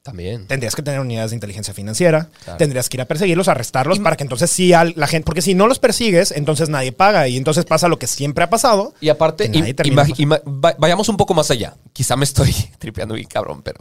También. 0.03 0.47
Tendrías 0.47 0.75
que 0.75 0.81
tener 0.83 0.99
unidades 0.99 1.31
de 1.31 1.37
inteligencia 1.37 1.73
financiera, 1.73 2.29
Claro. 2.43 2.57
tendrías 2.57 2.89
que 2.89 2.97
ir 2.97 3.01
a 3.01 3.05
perseguirlos, 3.05 3.47
arrestarlos, 3.47 3.99
para 3.99 4.17
que 4.17 4.23
entonces 4.23 4.49
sí 4.51 4.73
al- 4.73 4.93
la 4.97 5.07
gente. 5.07 5.25
Porque 5.25 5.41
si 5.41 5.55
no 5.55 5.65
los 5.67 5.79
persigues, 5.79 6.31
entonces 6.31 6.67
nadie 6.67 6.91
paga. 6.91 7.29
Y 7.29 7.37
entonces 7.37 7.63
pasa 7.63 7.87
lo 7.87 7.97
que 7.97 8.07
siempre 8.07 8.43
ha 8.43 8.49
pasado. 8.49 8.93
Y 8.99 9.07
aparte, 9.07 9.49
ima- 9.49 10.41
vayamos 10.77 11.07
un 11.07 11.15
poco 11.15 11.33
más 11.33 11.49
allá. 11.51 11.77
Quizá 11.93 12.17
me 12.17 12.25
estoy 12.25 12.53
tripeando 12.79 13.15
bien 13.15 13.27
cabrón, 13.29 13.61
pero 13.63 13.79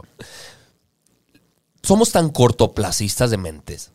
somos 1.81 2.11
tan 2.13 2.29
cortoplacistas 2.29 3.29
de 3.29 3.37
mentes. 3.37 3.91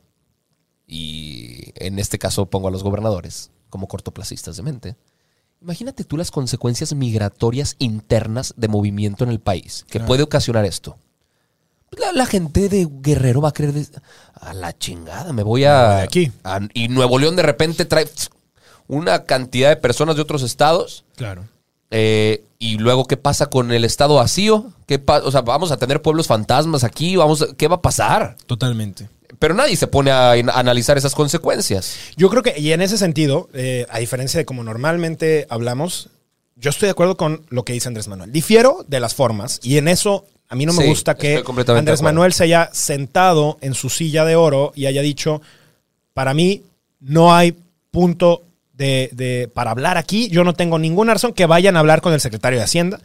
Y 0.86 1.72
en 1.76 1.98
este 1.98 2.18
caso 2.18 2.46
pongo 2.46 2.68
a 2.68 2.70
los 2.70 2.82
gobernadores 2.82 3.50
como 3.70 3.88
cortoplacistas 3.88 4.56
de 4.58 4.62
mente. 4.62 4.96
Imagínate 5.62 6.04
tú 6.04 6.16
las 6.18 6.30
consecuencias 6.30 6.92
migratorias 6.94 7.74
internas 7.78 8.52
de 8.58 8.68
movimiento 8.68 9.24
en 9.24 9.30
el 9.30 9.40
país 9.40 9.84
que 9.90 9.98
puede 10.00 10.22
ocasionar 10.22 10.66
esto. 10.66 10.98
La, 11.96 12.12
la 12.12 12.26
gente 12.26 12.68
de 12.68 12.86
Guerrero 12.90 13.40
va 13.40 13.48
a 13.48 13.52
creer 13.52 13.72
de- 13.72 13.86
a 14.40 14.52
la 14.54 14.76
chingada, 14.76 15.32
me 15.32 15.42
voy 15.42 15.64
a, 15.64 15.96
de 15.96 16.02
aquí. 16.02 16.32
a- 16.44 16.60
y 16.74 16.88
Nuevo 16.88 17.18
León 17.18 17.34
de 17.36 17.42
repente 17.42 17.84
trae 17.84 18.08
una 18.86 19.24
cantidad 19.24 19.68
de 19.70 19.76
personas 19.76 20.16
de 20.16 20.22
otros 20.22 20.42
estados 20.42 21.04
Claro. 21.16 21.44
eh, 21.90 22.44
y 22.58 22.76
luego, 22.78 23.04
¿qué 23.06 23.16
pasa 23.16 23.46
con 23.46 23.72
el 23.72 23.84
estado 23.84 24.16
vacío? 24.16 24.72
¿Qué 24.86 25.02
o 25.06 25.30
sea, 25.30 25.40
vamos 25.42 25.70
a 25.72 25.76
tener 25.76 26.02
pueblos 26.02 26.26
fantasmas 26.26 26.84
aquí, 26.84 27.16
vamos, 27.16 27.42
a- 27.42 27.54
¿qué 27.56 27.68
va 27.68 27.76
a 27.76 27.82
pasar? 27.82 28.36
Totalmente. 28.46 29.08
Pero 29.38 29.54
nadie 29.54 29.76
se 29.76 29.86
pone 29.86 30.10
a 30.10 30.32
analizar 30.32 30.98
esas 30.98 31.14
consecuencias. 31.14 31.94
Yo 32.16 32.28
creo 32.30 32.42
que, 32.42 32.58
y 32.58 32.72
en 32.72 32.80
ese 32.82 32.98
sentido, 32.98 33.48
eh, 33.54 33.86
a 33.90 33.98
diferencia 33.98 34.38
de 34.38 34.44
como 34.44 34.64
normalmente 34.64 35.46
hablamos, 35.50 36.08
yo 36.56 36.70
estoy 36.70 36.86
de 36.88 36.90
acuerdo 36.92 37.16
con 37.16 37.46
lo 37.48 37.64
que 37.64 37.72
dice 37.72 37.86
Andrés 37.88 38.08
Manuel. 38.08 38.32
Difiero 38.32 38.84
de 38.88 38.98
las 39.00 39.14
formas, 39.14 39.60
y 39.62 39.76
en 39.78 39.86
eso 39.88 40.24
a 40.48 40.54
mí 40.54 40.64
no 40.66 40.72
me 40.72 40.82
Sí, 40.82 40.88
gusta 40.88 41.14
que 41.16 41.42
Andrés. 41.76 42.02
Manuel 42.02 42.32
se 42.32 42.44
haya 42.44 42.70
sentado 42.72 43.58
en 43.60 43.74
su 43.74 43.88
silla 43.90 44.24
de 44.24 44.36
oro 44.36 44.72
y 44.74 44.86
haya 44.86 45.02
dicho, 45.02 45.42
para 46.14 46.32
mí 46.34 46.62
no 47.00 47.34
hay 47.34 47.54
punto 47.90 48.42
de, 48.72 49.10
de- 49.12 49.48
para 49.52 49.70
hablar 49.72 49.98
aquí, 49.98 50.28
yo 50.28 50.44
no 50.44 50.54
tengo 50.54 50.78
ninguna 50.78 51.12
razón 51.14 51.32
que 51.32 51.46
vayan 51.46 51.76
a 51.76 51.80
hablar 51.80 52.00
con 52.00 52.12
el 52.12 52.20
secretario 52.20 52.58
de 52.58 52.64
Hacienda. 52.64 53.00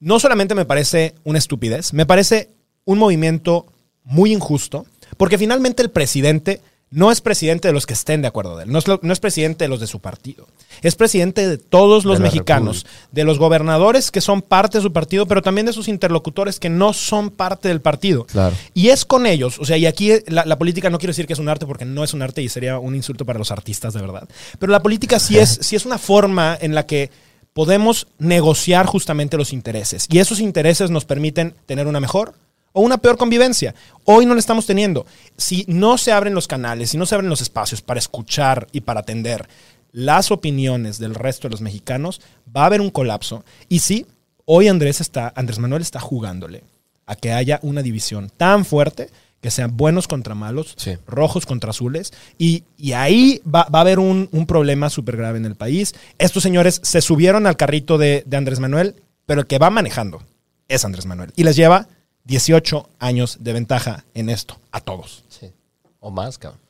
No 0.00 0.18
solamente 0.18 0.54
me 0.54 0.64
parece 0.64 1.14
una 1.24 1.38
estupidez, 1.38 1.92
me 1.92 2.06
parece 2.06 2.50
un 2.84 2.98
movimiento 2.98 3.66
muy 4.02 4.32
injusto, 4.32 4.84
porque 5.16 5.38
finalmente 5.38 5.82
el 5.82 5.90
presidente 5.90 6.60
no 6.94 7.10
es 7.10 7.20
presidente 7.20 7.66
de 7.68 7.74
los 7.74 7.86
que 7.86 7.92
estén 7.94 8.22
de 8.22 8.28
acuerdo 8.28 8.56
de 8.56 8.64
él, 8.64 8.70
no 8.72 8.78
es, 8.78 8.86
lo- 8.86 9.00
no 9.02 9.12
es 9.12 9.18
presidente 9.18 9.64
de 9.64 9.68
los 9.68 9.80
de 9.80 9.88
su 9.88 9.98
partido, 9.98 10.46
es 10.80 10.94
presidente 10.94 11.48
de 11.48 11.58
todos 11.58 12.04
los 12.04 12.18
De 12.18 12.22
mexicanos, 12.24 12.86
de 13.10 13.24
los 13.24 13.38
gobernadores 13.38 14.10
que 14.12 14.20
son 14.20 14.42
parte 14.42 14.78
de 14.78 14.82
su 14.82 14.92
partido, 14.92 15.26
pero 15.26 15.42
también 15.42 15.66
de 15.66 15.72
sus 15.72 15.88
interlocutores 15.88 16.60
que 16.60 16.70
no 16.70 16.92
son 16.92 17.30
parte 17.30 17.68
del 17.68 17.80
partido. 17.80 18.24
Claro. 18.26 18.54
Y 18.74 18.90
es 18.90 19.04
con 19.04 19.26
ellos, 19.26 19.58
o 19.58 19.64
sea, 19.64 19.76
y 19.76 19.86
aquí 19.86 20.12
la, 20.28 20.44
la 20.44 20.56
política 20.56 20.88
no 20.88 20.98
quiero 20.98 21.10
decir 21.10 21.26
que 21.26 21.32
es 21.32 21.38
un 21.40 21.48
arte 21.48 21.66
porque 21.66 21.84
no 21.84 22.04
es 22.04 22.14
un 22.14 22.22
arte 22.22 22.42
y 22.42 22.48
sería 22.48 22.78
un 22.78 22.94
insulto 22.94 23.24
para 23.24 23.38
los 23.40 23.50
artistas 23.50 23.92
de 23.94 24.00
verdad, 24.00 24.28
pero 24.60 24.70
la 24.70 24.80
política 24.82 25.18
sí 25.18 25.36
es, 25.38 25.58
sí 25.62 25.74
es 25.76 25.84
una 25.86 25.98
forma 25.98 26.56
en 26.60 26.74
la 26.74 26.86
que 26.86 27.10
podemos 27.54 28.06
negociar 28.18 28.86
justamente 28.86 29.36
los 29.36 29.52
intereses. 29.52 30.06
Y 30.10 30.18
esos 30.18 30.40
intereses 30.40 30.90
nos 30.90 31.04
permiten 31.04 31.54
tener 31.66 31.86
una 31.86 32.00
mejor 32.00 32.34
o 32.74 32.82
una 32.82 32.98
peor 32.98 33.16
convivencia. 33.16 33.74
Hoy 34.04 34.26
no 34.26 34.34
la 34.34 34.40
estamos 34.40 34.66
teniendo. 34.66 35.06
Si 35.38 35.64
no 35.68 35.96
se 35.96 36.12
abren 36.12 36.34
los 36.34 36.48
canales, 36.48 36.90
si 36.90 36.98
no 36.98 37.06
se 37.06 37.14
abren 37.14 37.30
los 37.30 37.40
espacios 37.40 37.80
para 37.80 38.00
escuchar 38.00 38.66
y 38.72 38.82
para 38.82 39.00
atender 39.00 39.48
las 39.92 40.30
opiniones 40.32 40.98
del 40.98 41.14
resto 41.14 41.46
de 41.48 41.52
los 41.52 41.60
mexicanos, 41.60 42.20
va 42.54 42.64
a 42.64 42.66
haber 42.66 42.80
un 42.80 42.90
colapso. 42.90 43.44
Y 43.68 43.78
sí, 43.78 44.06
hoy 44.44 44.66
Andrés 44.68 45.00
está, 45.00 45.32
Andrés 45.36 45.60
Manuel 45.60 45.82
está 45.82 46.00
jugándole 46.00 46.64
a 47.06 47.14
que 47.14 47.32
haya 47.32 47.60
una 47.62 47.80
división 47.80 48.30
tan 48.36 48.64
fuerte 48.64 49.08
que 49.40 49.50
sean 49.52 49.76
buenos 49.76 50.08
contra 50.08 50.34
malos, 50.34 50.74
Sí. 50.78 50.96
rojos 51.06 51.44
contra 51.46 51.70
azules, 51.70 52.12
y, 52.38 52.64
y 52.78 52.92
ahí 52.92 53.40
va, 53.46 53.68
va 53.72 53.80
a 53.80 53.82
haber 53.82 53.98
un, 53.98 54.28
un 54.32 54.46
problema 54.46 54.88
súper 54.90 55.16
grave 55.18 55.36
en 55.38 55.44
el 55.44 55.54
país. 55.54 55.94
Estos 56.18 56.42
señores 56.42 56.80
se 56.82 57.02
subieron 57.02 57.46
al 57.46 57.56
carrito 57.58 57.98
de, 57.98 58.24
de 58.26 58.36
Andrés 58.38 58.58
Manuel, 58.58 58.96
pero 59.26 59.42
el 59.42 59.46
que 59.46 59.58
va 59.58 59.68
manejando 59.70 60.22
es 60.66 60.84
Andrés 60.86 61.04
Manuel. 61.04 61.30
Y 61.36 61.44
les 61.44 61.56
lleva 61.56 61.88
18 62.24 62.88
años 62.98 63.38
de 63.40 63.52
ventaja 63.52 64.04
en 64.14 64.30
esto, 64.30 64.58
a 64.72 64.80
todos. 64.80 65.24
Sí. 65.28 65.52
O 66.00 66.10
más, 66.10 66.38
cabrón. 66.38 66.60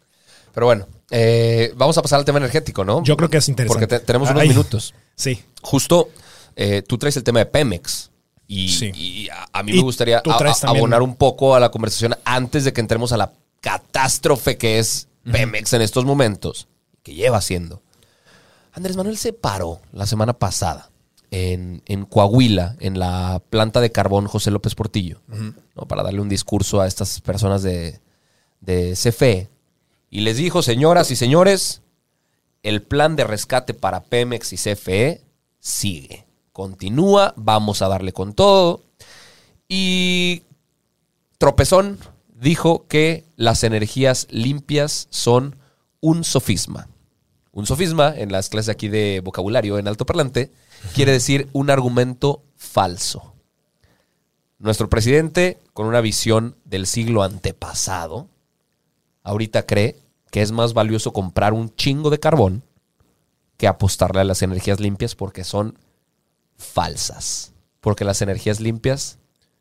Pero 0.53 0.67
bueno, 0.67 0.87
eh, 1.11 1.73
vamos 1.77 1.99
a 1.99 2.03
pasar 2.03 2.19
al 2.21 2.25
tema 2.25 2.39
energético, 2.39 2.85
¿no? 2.85 3.03
Yo 3.03 3.17
creo 3.17 3.29
que 3.29 3.39
es 3.39 3.49
interesante. 3.49 3.87
Porque 3.87 3.99
te- 4.01 4.05
tenemos 4.07 4.31
unos 4.31 4.43
Ay. 4.43 4.49
minutos. 4.49 4.95
Sí. 5.17 5.43
Justo, 5.63 6.11
eh, 6.57 6.83
tú 6.87 6.99
traes 6.99 7.17
el 7.17 7.25
tema 7.25 7.41
de 7.41 7.47
Pemex. 7.47 8.11
Y, 8.47 8.69
Sí. 8.69 8.93
y 8.95 9.29
a, 9.31 9.49
a 9.53 9.63
mí 9.63 9.73
Y 9.73 9.77
me 9.77 9.83
gustaría 9.83 10.19
a- 10.19 10.69
abonar 10.69 11.03
un 11.03 11.17
poco 11.17 11.55
a 11.57 11.61
la 11.61 11.71
conversación 11.71 12.15
antes 12.25 12.65
de 12.65 12.73
que 12.73 12.81
entremos 12.81 13.11
a 13.13 13.17
la 13.17 13.33
catástrofe 13.61 14.57
que 14.59 14.79
es 14.79 15.09
Pemex 15.31 15.73
en 15.73 15.81
estos 15.83 16.05
momentos, 16.05 16.69
que 17.03 17.15
lleva 17.15 17.41
siendo. 17.41 17.81
Andrés 18.73 18.97
Manuel 18.97 19.17
se 19.17 19.33
paró 19.33 19.81
la 19.93 20.07
semana 20.07 20.35
pasada 20.35 20.91
en, 21.35 21.83
en 21.87 22.05
Coahuila, 22.05 22.77
en 22.79 23.01
la 23.01 23.43
planta 23.51 23.81
de 23.81 23.91
carbón 23.91 24.29
José 24.29 24.53
López 24.53 24.77
Portillo, 24.77 25.21
¿no? 25.75 25.87
para 25.89 26.05
darle 26.05 26.21
un 26.21 26.29
discurso 26.29 26.81
a 26.81 26.87
estas 26.87 27.21
personas 27.21 27.65
de, 27.65 28.01
de 28.61 28.93
CFE. 28.93 29.51
Y 30.11 30.21
les 30.21 30.37
dijo, 30.37 30.63
señoras 30.63 31.11
y 31.11 31.17
señores, 31.17 31.83
el 32.63 32.83
plan 32.83 33.17
de 33.17 33.25
rescate 33.25 33.75
para 33.75 34.05
Pemex 34.05 34.53
y 34.53 34.57
CFE 34.57 35.23
sigue. 35.59 36.25
Continúa, 36.53 37.35
vamos 37.37 37.83
a 37.83 37.89
darle 37.89 38.13
con 38.13 38.35
todo. 38.35 38.85
Y 39.69 40.45
Tropezón 41.39 41.99
dijo 42.33 42.87
que 42.87 43.25
las 43.35 43.65
energías 43.65 44.29
limpias 44.31 45.09
son 45.11 45.57
un 46.01 46.23
sofisma. 46.23 46.87
Un 47.51 47.67
sofisma, 47.67 48.15
en 48.17 48.31
las 48.31 48.51
clases 48.51 48.69
aquí 48.69 48.87
de 48.87 49.21
vocabulario 49.25 49.81
en 49.81 49.89
alto 49.89 50.07
parlante, 50.07 50.53
quiere 50.95 51.13
decir 51.13 51.49
un 51.53 51.71
argumento 51.71 52.43
falso. 52.57 53.35
Nuestro 54.59 54.89
presidente, 54.89 55.61
con 55.73 55.87
una 55.87 56.01
visión 56.01 56.57
del 56.65 56.87
siglo 56.87 57.23
antepasado, 57.23 58.29
ahorita 59.23 59.67
cree 59.67 59.99
que 60.31 60.43
es 60.43 60.53
más 60.53 60.73
valioso 60.73 61.13
comprar 61.13 61.53
un 61.53 61.75
chingo 61.75 62.11
de 62.11 62.19
carbón 62.21 62.63
que 63.57 63.67
apostarle 63.69 64.21
a 64.21 64.25
las 64.25 64.43
energías 64.43 64.81
limpias 64.81 65.15
porque 65.15 65.45
son 65.45 65.79
falsas. 66.57 67.53
Porque 67.81 68.05
las 68.05 68.23
energías 68.23 68.61
limpias 68.61 69.19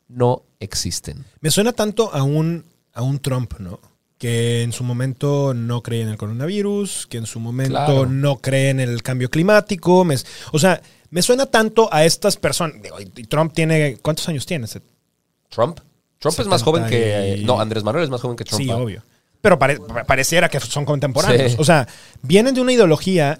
no 0.08 0.44
existen. 0.60 1.26
Me 1.42 1.52
suena 1.52 1.74
tanto 1.74 2.14
a 2.14 2.24
un, 2.24 2.66
a 2.94 3.02
un 3.02 3.20
Trump, 3.20 3.54
¿no? 3.60 3.80
Que 4.18 4.64
en 4.64 4.72
su 4.72 4.84
momento 4.84 5.54
no 5.54 5.82
cree 5.84 6.02
en 6.02 6.08
el 6.10 6.18
coronavirus, 6.18 7.08
que 7.08 7.18
en 7.18 7.26
su 7.26 7.40
momento 7.40 7.72
Claro. 7.74 8.06
no 8.06 8.38
cree 8.38 8.70
en 8.70 8.80
el 8.80 9.04
cambio 9.04 9.30
climático. 9.30 10.06
o 10.54 10.60
sea, 10.60 10.82
me 11.14 11.22
suena 11.22 11.46
tanto 11.46 11.88
a 11.94 12.04
estas 12.06 12.38
personas. 12.38 12.82
Digo, 12.82 12.98
y 13.00 13.06
Trump 13.26 13.54
tiene. 13.54 13.98
¿Cuántos 14.02 14.28
años 14.30 14.46
tiene? 14.46 14.68
Trump. 15.50 15.80
Trump 16.18 16.40
es 16.40 16.48
más 16.48 16.64
joven 16.64 16.86
que... 16.88 17.42
No, 17.46 17.60
Andrés 17.60 17.84
Manuel 17.84 18.06
es 18.06 18.10
más 18.10 18.22
joven 18.22 18.36
que 18.38 18.46
Trump. 18.46 18.64
Sí, 18.64 18.70
obvio. 18.72 19.04
Pero 19.42 19.60
pare- 19.60 19.78
pa- 19.78 20.06
pareciera 20.06 20.48
que 20.50 20.60
son 20.60 20.86
contemporáneos. 20.86 21.52
Sí. 21.52 21.58
O 21.60 21.66
sea, 21.66 21.86
vienen 22.22 22.56
de 22.56 22.62
una 22.62 22.72
ideología 22.72 23.40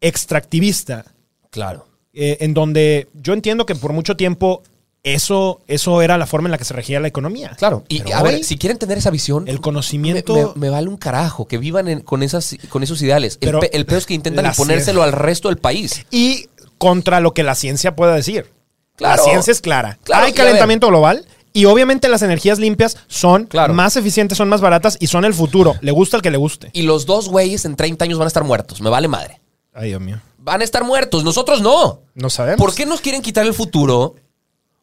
extractivista 0.00 1.04
Claro. 1.50 1.86
eh, 2.12 2.36
en 2.40 2.54
donde 2.54 3.08
yo 3.14 3.32
entiendo 3.32 3.66
que 3.66 3.74
por 3.74 3.92
mucho 3.92 4.16
tiempo 4.16 4.62
eso, 5.02 5.60
eso 5.68 6.02
era 6.02 6.18
la 6.18 6.26
forma 6.26 6.48
en 6.48 6.52
la 6.52 6.58
que 6.58 6.64
se 6.64 6.74
regía 6.74 7.00
la 7.00 7.08
economía. 7.08 7.54
Claro. 7.58 7.84
Y 7.88 8.02
Pero 8.02 8.16
a 8.16 8.22
hoy, 8.22 8.32
ver, 8.34 8.44
si 8.44 8.58
quieren 8.58 8.78
tener 8.78 8.98
esa 8.98 9.10
visión... 9.10 9.48
el 9.48 9.60
conocimiento... 9.60 10.34
Me, 10.34 10.44
me- 10.44 10.52
me 10.56 10.70
vale 10.70 10.88
un 10.88 10.96
carajo 10.98 11.46
que 11.48 11.56
vivan 11.56 11.88
en- 11.88 12.00
con, 12.00 12.22
esas, 12.22 12.56
con 12.68 12.82
esos 12.82 13.00
ideales. 13.00 13.34
El, 13.40 13.46
Pero 13.48 13.60
pe- 13.60 13.70
el 13.74 13.86
peor 13.86 13.98
es 13.98 14.06
que 14.06 14.14
intentan 14.14 14.44
la 14.44 14.50
imponérselo 14.50 15.02
al 15.02 15.12
resto 15.12 15.48
del 15.48 15.56
país. 15.58 16.04
y 16.10 16.46
contra 16.78 17.20
lo 17.20 17.34
que 17.34 17.42
la 17.42 17.54
ciencia 17.54 17.94
pueda 17.96 18.14
decir. 18.14 18.50
Claro. 18.96 19.22
La 19.22 19.30
ciencia 19.30 19.50
es 19.52 19.60
clara. 19.60 19.98
Claro, 20.04 20.26
Hay 20.26 20.32
calentamiento 20.32 20.88
global 20.88 21.26
y 21.52 21.66
obviamente 21.66 22.08
las 22.08 22.22
energías 22.22 22.58
limpias 22.58 22.96
son 23.06 23.44
Claro. 23.46 23.74
más 23.74 23.96
eficientes, 23.96 24.38
son 24.38 24.48
más 24.48 24.60
baratas 24.60 24.96
y 25.00 25.06
son 25.08 25.24
el 25.24 25.34
futuro. 25.34 25.76
Le 25.80 25.92
gusta 25.92 26.16
al 26.16 26.22
que 26.22 26.30
le 26.30 26.36
guste. 26.38 26.70
Y 26.72 26.82
los 26.82 27.06
dos 27.06 27.28
güeyes 27.28 27.64
en 27.64 27.76
30 27.76 28.04
años 28.04 28.18
van 28.18 28.26
a 28.26 28.28
estar 28.28 28.44
muertos. 28.44 28.80
Me 28.80 28.90
vale 28.90 29.08
madre. 29.08 29.40
Ay, 29.72 29.88
Dios 29.90 30.00
mío. 30.00 30.20
Van 30.38 30.60
a 30.60 30.64
estar 30.64 30.82
muertos. 30.84 31.24
Nosotros 31.24 31.60
no. 31.60 32.00
No 32.14 32.30
sabemos. 32.30 32.58
¿Por 32.58 32.74
qué 32.74 32.86
nos 32.86 33.00
quieren 33.00 33.22
quitar 33.22 33.46
el 33.46 33.54
futuro? 33.54 34.16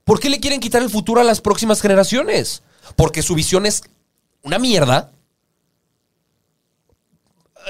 ¿Por 0.04 0.20
qué 0.20 0.30
le 0.30 0.40
quieren 0.40 0.60
quitar 0.60 0.82
el 0.82 0.90
futuro 0.90 1.20
a 1.20 1.24
las 1.24 1.42
próximas 1.42 1.82
generaciones? 1.82 2.62
Porque 2.96 3.22
su 3.24 3.34
visión 3.36 3.66
es 3.66 3.82
una 4.44 4.60
mierda. 4.60 5.12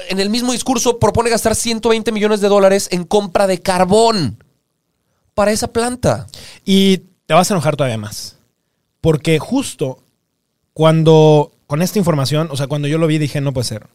En 0.08 0.20
el 0.20 0.30
mismo 0.30 0.52
discurso 0.52 0.98
propone 0.98 1.30
gastar 1.30 1.54
120 1.54 2.12
millones 2.12 2.40
de 2.40 2.48
dólares 2.48 2.88
en 2.90 3.04
compra 3.04 3.46
de 3.46 3.60
carbón 3.60 4.42
para 5.34 5.52
esa 5.52 5.68
planta. 5.68 6.26
Y 6.64 6.98
te 7.26 7.34
vas 7.34 7.50
a 7.50 7.54
enojar 7.54 7.76
todavía 7.76 7.98
más. 7.98 8.36
Porque 9.00 9.38
justo 9.38 9.98
cuando, 10.72 11.52
con 11.66 11.82
esta 11.82 11.98
información, 11.98 12.48
o 12.50 12.56
sea, 12.56 12.66
cuando 12.66 12.88
yo 12.88 12.98
lo 12.98 13.06
vi 13.06 13.18
dije, 13.18 13.40
no 13.40 13.52
puede 13.52 13.66
ser. 13.66 13.86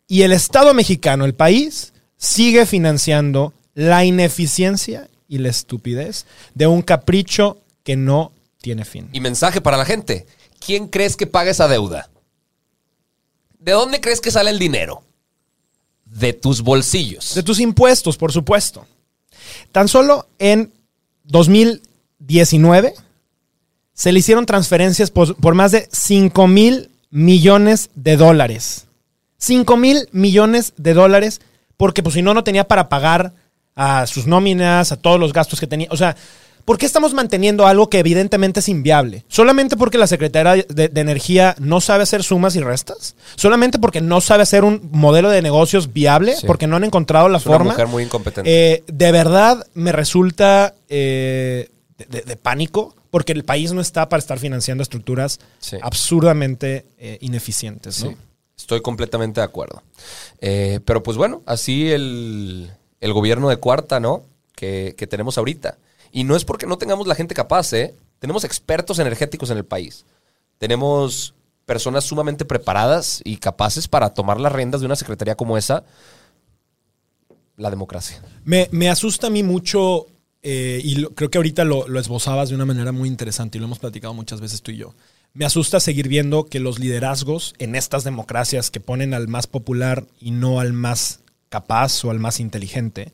Y 0.07 0.21
el 0.21 0.31
Estado 0.33 0.73
mexicano, 0.73 1.25
el 1.25 1.33
país, 1.33 1.93
sigue 2.17 2.65
financiando 2.65 3.53
la 3.73 4.05
ineficiencia 4.05 5.07
y 5.27 5.39
la 5.39 5.49
estupidez 5.49 6.25
de 6.53 6.67
un 6.67 6.81
capricho 6.81 7.57
que 7.83 7.95
no 7.95 8.31
tiene 8.61 8.85
fin. 8.85 9.09
Y 9.13 9.19
mensaje 9.19 9.61
para 9.61 9.77
la 9.77 9.85
gente. 9.85 10.25
¿Quién 10.63 10.87
crees 10.87 11.15
que 11.17 11.27
paga 11.27 11.51
esa 11.51 11.67
deuda? 11.67 12.09
¿De 13.65 13.71
dónde 13.71 13.99
crees 13.99 14.21
que 14.21 14.29
sale 14.29 14.51
el 14.51 14.59
dinero? 14.59 15.01
De 16.05 16.33
tus 16.33 16.61
bolsillos. 16.61 17.33
De 17.33 17.41
tus 17.41 17.59
impuestos, 17.59 18.15
por 18.15 18.31
supuesto. 18.31 18.85
Tan 19.71 19.87
solo 19.87 20.27
en 20.37 20.71
2019 21.23 22.93
se 23.91 24.11
le 24.11 24.19
hicieron 24.19 24.45
transferencias 24.45 25.09
por, 25.09 25.35
por 25.37 25.55
más 25.55 25.71
de 25.71 25.89
5 25.91 26.47
mil 26.47 26.91
millones 27.09 27.89
de 27.95 28.17
dólares. 28.17 28.85
5 29.39 29.77
mil 29.77 30.09
millones 30.11 30.73
de 30.77 30.93
dólares 30.93 31.41
porque 31.75 32.03
pues 32.03 32.13
si 32.13 32.21
no, 32.21 32.35
no 32.35 32.43
tenía 32.43 32.67
para 32.67 32.87
pagar 32.87 33.33
a 33.73 34.05
sus 34.05 34.27
nóminas, 34.27 34.91
a 34.91 34.97
todos 34.97 35.19
los 35.19 35.33
gastos 35.33 35.59
que 35.59 35.65
tenía. 35.65 35.87
O 35.89 35.97
sea, 35.97 36.15
¿por 36.65 36.77
qué 36.77 36.85
estamos 36.85 37.13
manteniendo 37.13 37.65
algo 37.67 37.89
que 37.89 37.99
evidentemente 37.99 38.59
es 38.59 38.67
inviable? 38.69 39.23
¿Solamente 39.27 39.77
porque 39.77 39.97
la 39.97 40.07
Secretaría 40.07 40.65
de, 40.67 40.87
de 40.89 41.01
Energía 41.01 41.55
no 41.59 41.79
sabe 41.79 42.03
hacer 42.03 42.23
sumas 42.23 42.55
y 42.55 42.59
restas? 42.59 43.15
¿Solamente 43.35 43.79
porque 43.79 44.01
no 44.01 44.19
sabe 44.19 44.43
hacer 44.43 44.63
un 44.63 44.89
modelo 44.91 45.29
de 45.29 45.41
negocios 45.41 45.93
viable? 45.93 46.35
Sí. 46.35 46.45
Porque 46.47 46.67
no 46.67 46.75
han 46.75 46.83
encontrado 46.83 47.29
la 47.29 47.37
Es 47.37 47.45
una 47.45 47.55
forma. 47.57 47.71
mujer 47.71 47.87
muy 47.87 48.03
incompetente. 48.03 48.49
Eh, 48.73 48.83
de 48.87 49.11
verdad 49.11 49.65
me 49.75 49.91
resulta 49.91 50.73
eh, 50.89 51.69
de, 51.97 52.05
de- 52.05 52.21
de 52.23 52.35
pánico 52.35 52.95
porque 53.11 53.31
el 53.31 53.45
país 53.45 53.71
no 53.71 53.79
está 53.79 54.09
para 54.09 54.19
estar 54.19 54.39
financiando 54.39 54.81
estructuras 54.83 55.39
Sí. 55.59 55.77
absurdamente 55.81 56.85
eh, 56.97 57.17
ineficientes. 57.21 58.03
¿no? 58.03 58.09
Sí, 58.11 58.17
estoy 58.57 58.81
completamente 58.81 59.39
de 59.39 59.45
acuerdo. 59.45 59.83
Eh, 60.41 60.79
pero 60.85 61.03
pues 61.03 61.15
bueno, 61.17 61.41
así 61.45 61.91
el, 61.91 62.71
el 63.01 63.13
gobierno 63.13 63.49
de 63.49 63.57
cuarta, 63.57 63.99
¿no? 63.99 64.23
Que, 64.55 64.95
que 64.97 65.07
tenemos 65.07 65.37
ahorita. 65.37 65.77
Y 66.15 66.23
no 66.23 66.37
es 66.37 66.45
porque 66.45 66.65
no 66.65 66.77
tengamos 66.77 67.07
la 67.07 67.15
gente 67.15 67.35
capaz, 67.35 67.73
¿eh? 67.73 67.93
Tenemos 68.19 68.45
expertos 68.45 68.99
energéticos 68.99 69.49
en 69.49 69.57
el 69.57 69.65
país. 69.65 70.05
Tenemos 70.59 71.33
personas 71.65 72.05
sumamente 72.05 72.45
preparadas 72.45 73.19
y 73.25 73.35
capaces 73.35 73.89
para 73.89 74.13
tomar 74.13 74.39
las 74.39 74.53
riendas 74.53 74.79
de 74.79 74.85
una 74.85 74.95
secretaría 74.95 75.35
como 75.35 75.57
esa. 75.57 75.83
La 77.57 77.69
democracia. 77.69 78.23
Me, 78.45 78.69
me 78.71 78.89
asusta 78.89 79.27
a 79.27 79.29
mí 79.29 79.43
mucho, 79.43 80.07
eh, 80.41 80.79
y 80.81 81.03
creo 81.03 81.29
que 81.29 81.37
ahorita 81.37 81.65
lo, 81.65 81.85
lo 81.89 81.99
esbozabas 81.99 82.47
de 82.47 82.55
una 82.55 82.65
manera 82.65 82.93
muy 82.93 83.09
interesante 83.09 83.57
y 83.57 83.59
lo 83.59 83.65
hemos 83.65 83.79
platicado 83.79 84.13
muchas 84.13 84.39
veces 84.39 84.61
tú 84.61 84.71
y 84.71 84.77
yo. 84.77 84.93
Me 85.33 85.43
asusta 85.43 85.81
seguir 85.81 86.07
viendo 86.07 86.45
que 86.45 86.61
los 86.61 86.79
liderazgos 86.79 87.55
en 87.59 87.75
estas 87.75 88.05
democracias 88.05 88.71
que 88.71 88.79
ponen 88.79 89.13
al 89.13 89.27
más 89.27 89.47
popular 89.47 90.05
y 90.21 90.31
no 90.31 90.61
al 90.61 90.71
más 90.71 91.19
capaz 91.49 92.05
o 92.05 92.09
al 92.09 92.19
más 92.19 92.39
inteligente, 92.39 93.11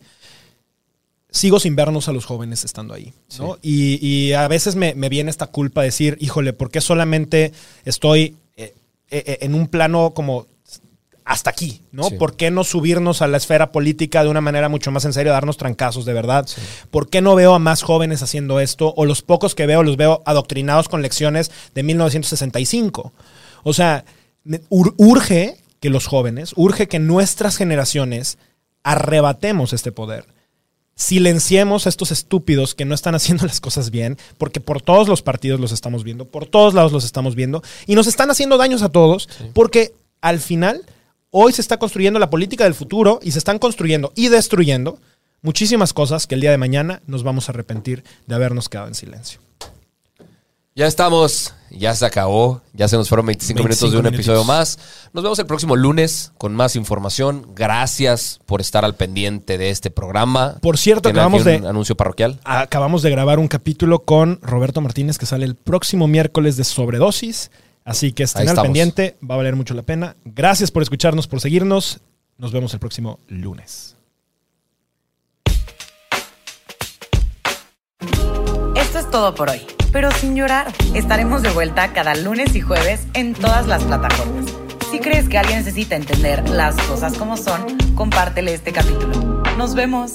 sigo 1.32 1.60
sin 1.60 1.76
vernos 1.76 2.08
a 2.08 2.12
los 2.12 2.26
jóvenes 2.26 2.64
estando 2.66 2.94
ahí. 2.94 3.14
¿no? 3.40 3.58
Y, 3.62 4.06
y 4.06 4.34
a 4.34 4.48
veces 4.48 4.76
me, 4.76 4.94
me 4.96 5.10
viene 5.10 5.32
esta 5.32 5.48
culpa 5.48 5.82
de 5.82 5.88
decir, 5.88 6.18
híjole, 6.20 6.54
¿por 6.54 6.70
qué 6.70 6.82
solamente 6.82 7.54
estoy 7.86 8.36
eh, 8.58 8.74
eh, 9.10 9.38
en 9.42 9.56
un 9.56 9.68
plano 9.68 10.12
como 10.14 10.46
hasta 11.24 11.50
aquí, 11.52 11.82
¿no? 11.94 12.04
Sí. 12.10 12.16
¿Por 12.16 12.36
qué 12.36 12.52
no 12.52 12.64
subirnos 12.66 13.22
a 13.22 13.28
la 13.28 13.38
esfera 13.38 13.72
política 13.72 14.24
de 14.24 14.30
una 14.30 14.42
manera 14.42 14.68
mucho 14.68 14.92
más 14.92 15.06
en 15.06 15.14
serio, 15.14 15.32
darnos 15.32 15.56
trancazos 15.56 16.04
de 16.04 16.12
verdad? 16.14 16.46
¿Por 16.90 17.10
qué 17.10 17.22
no 17.22 17.36
veo 17.36 17.54
a 17.54 17.60
más 17.60 17.84
jóvenes 17.84 18.22
haciendo 18.24 18.60
esto? 18.60 18.94
O 18.98 19.06
los 19.06 19.22
pocos 19.22 19.56
que 19.56 19.66
veo 19.68 19.84
los 19.84 19.96
veo 19.96 20.22
adoctrinados 20.26 20.90
con 20.90 21.02
lecciones 21.02 21.50
de 21.74 21.84
1965. 21.84 23.14
O 23.64 23.74
sea, 23.74 24.04
ur- 24.70 24.94
urge 24.98 25.58
que 25.80 25.90
los 25.90 26.08
jóvenes, 26.08 26.52
urge 26.58 26.88
que 26.88 27.00
nuestras 27.00 27.56
generaciones 27.56 28.38
arrebatemos 28.84 29.74
este 29.74 29.92
poder 29.92 30.26
silenciemos 30.96 31.86
a 31.86 31.90
estos 31.90 32.12
estúpidos 32.12 32.76
que 32.76 32.86
no 32.86 32.94
están 32.94 33.16
haciendo 33.16 33.46
las 33.46 33.60
cosas 33.60 33.92
bien, 33.92 34.18
porque 34.38 34.60
por 34.60 34.82
todos 34.82 35.08
los 35.08 35.22
partidos 35.22 35.60
los 35.60 35.72
estamos 35.72 36.04
viendo, 36.04 36.26
por 36.26 36.46
todos 36.46 36.74
lados 36.74 36.92
los 36.92 37.06
estamos 37.06 37.36
viendo, 37.36 37.64
y 37.88 37.96
nos 37.96 38.08
están 38.08 38.30
haciendo 38.30 38.58
daños 38.58 38.82
a 38.82 38.90
todos, 38.90 39.30
porque 39.54 39.94
al 40.22 40.40
final, 40.40 40.86
hoy 41.32 41.54
se 41.54 41.62
está 41.62 41.78
construyendo 41.78 42.20
la 42.20 42.30
política 42.30 42.66
del 42.66 42.76
futuro 42.76 43.20
y 43.24 43.32
se 43.32 43.40
están 43.40 43.60
construyendo 43.60 44.14
y 44.16 44.30
destruyendo 44.30 45.00
muchísimas 45.42 45.94
cosas 45.94 46.28
que 46.28 46.36
el 46.36 46.42
día 46.42 46.52
de 46.52 46.58
mañana 46.58 47.02
nos 47.08 47.24
vamos 47.24 47.50
a 47.50 47.52
arrepentir 47.52 48.04
de 48.28 48.36
habernos 48.36 48.70
quedado 48.70 48.88
en 48.88 48.96
silencio. 48.96 49.40
Ya 50.82 50.88
estamos, 50.88 51.54
ya 51.70 51.94
se 51.94 52.04
acabó, 52.08 52.64
ya 52.74 52.88
se 52.88 52.98
nos 52.98 53.08
fueron 53.08 53.28
25, 53.28 53.60
minutos 53.60 53.80
de 53.82 53.86
25 53.86 54.00
un 54.00 54.04
minutitos. 54.04 54.26
episodio 54.34 54.44
más. 54.46 54.80
Nos 55.14 55.24
vemos 55.24 55.38
el 55.38 55.46
próximo 55.46 55.76
lunes 55.76 56.32
con 56.40 56.56
más 56.56 56.76
información. 56.76 57.46
Gracias 57.54 58.40
por 58.48 58.62
estar 58.62 58.84
al 58.84 58.96
pendiente 58.96 59.60
de 59.60 59.70
este 59.70 59.92
programa. 59.92 60.56
Por 60.60 60.80
cierto, 60.80 61.04
¿Tiene 61.04 61.20
acabamos 61.20 61.46
de- 61.46 61.58
anuncio 61.58 61.96
parroquial. 61.96 62.40
Acabamos 62.46 63.04
de 63.04 63.12
grabar 63.12 63.38
un 63.38 63.48
capítulo 63.48 64.00
con 64.00 64.40
Roberto 64.42 64.82
Martínez 64.82 65.20
que 65.20 65.28
sale 65.28 65.46
el 65.46 65.54
próximo 65.54 66.08
miércoles 66.08 66.58
de 66.58 66.64
sobredosis. 66.64 67.52
Así 67.86 68.12
que 68.12 68.24
estén 68.24 68.40
Ahí 68.42 68.48
al 68.48 68.54
estamos. 68.54 68.66
pendiente, 68.66 69.18
va 69.24 69.36
a 69.36 69.38
valer 69.38 69.56
mucho 69.56 69.76
la 69.76 69.84
pena. 69.84 70.16
Gracias 70.26 70.72
por 70.72 70.82
escucharnos, 70.82 71.28
por 71.28 71.42
seguirnos. 71.42 72.00
Nos 72.40 72.52
vemos 72.52 72.74
el 72.74 72.80
próximo 72.80 73.20
lunes. 73.28 73.98
Esto 78.76 79.00
es 79.00 79.10
todo 79.12 79.36
por 79.36 79.50
hoy, 79.52 79.62
pero 79.92 80.12
sin 80.12 80.36
llorar. 80.36 80.72
Estaremos 80.94 81.42
de 81.42 81.50
vuelta 81.50 81.94
cada 81.94 82.16
lunes 82.16 82.56
y 82.56 82.62
jueves 82.62 83.08
en 83.14 83.34
todas 83.34 83.68
las 83.68 83.84
plataformas. 83.84 84.46
Si 84.90 85.00
crees 85.00 85.30
que 85.30 85.38
alguien 85.38 85.60
necesita 85.60 85.96
entender 85.96 86.50
las 86.50 86.76
cosas 86.84 87.18
como 87.18 87.38
son, 87.38 87.78
compártele 87.96 88.54
este 88.54 88.74
capítulo. 88.74 89.44
Nos 89.58 89.74
vemos. 89.74 90.14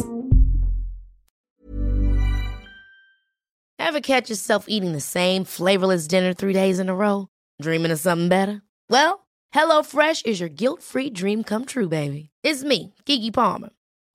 Ever 3.78 4.00
catch 4.00 4.28
yourself 4.28 4.66
eating 4.68 4.92
the 4.92 5.00
same 5.00 5.44
flavorless 5.44 6.08
dinner 6.08 6.34
three 6.34 6.52
days 6.52 6.80
in 6.80 6.88
a 6.88 6.94
row? 6.94 7.28
Dreaming 7.62 7.92
of 7.92 8.00
something 8.00 8.28
better? 8.28 8.62
Well, 8.90 9.26
HelloFresh 9.54 10.26
is 10.26 10.40
your 10.40 10.48
guilt-free 10.50 11.10
dream 11.10 11.44
come 11.44 11.64
true, 11.64 11.88
baby. 11.88 12.30
It's 12.42 12.64
me, 12.64 12.94
Kiki 13.06 13.30
Palmer. 13.30 13.70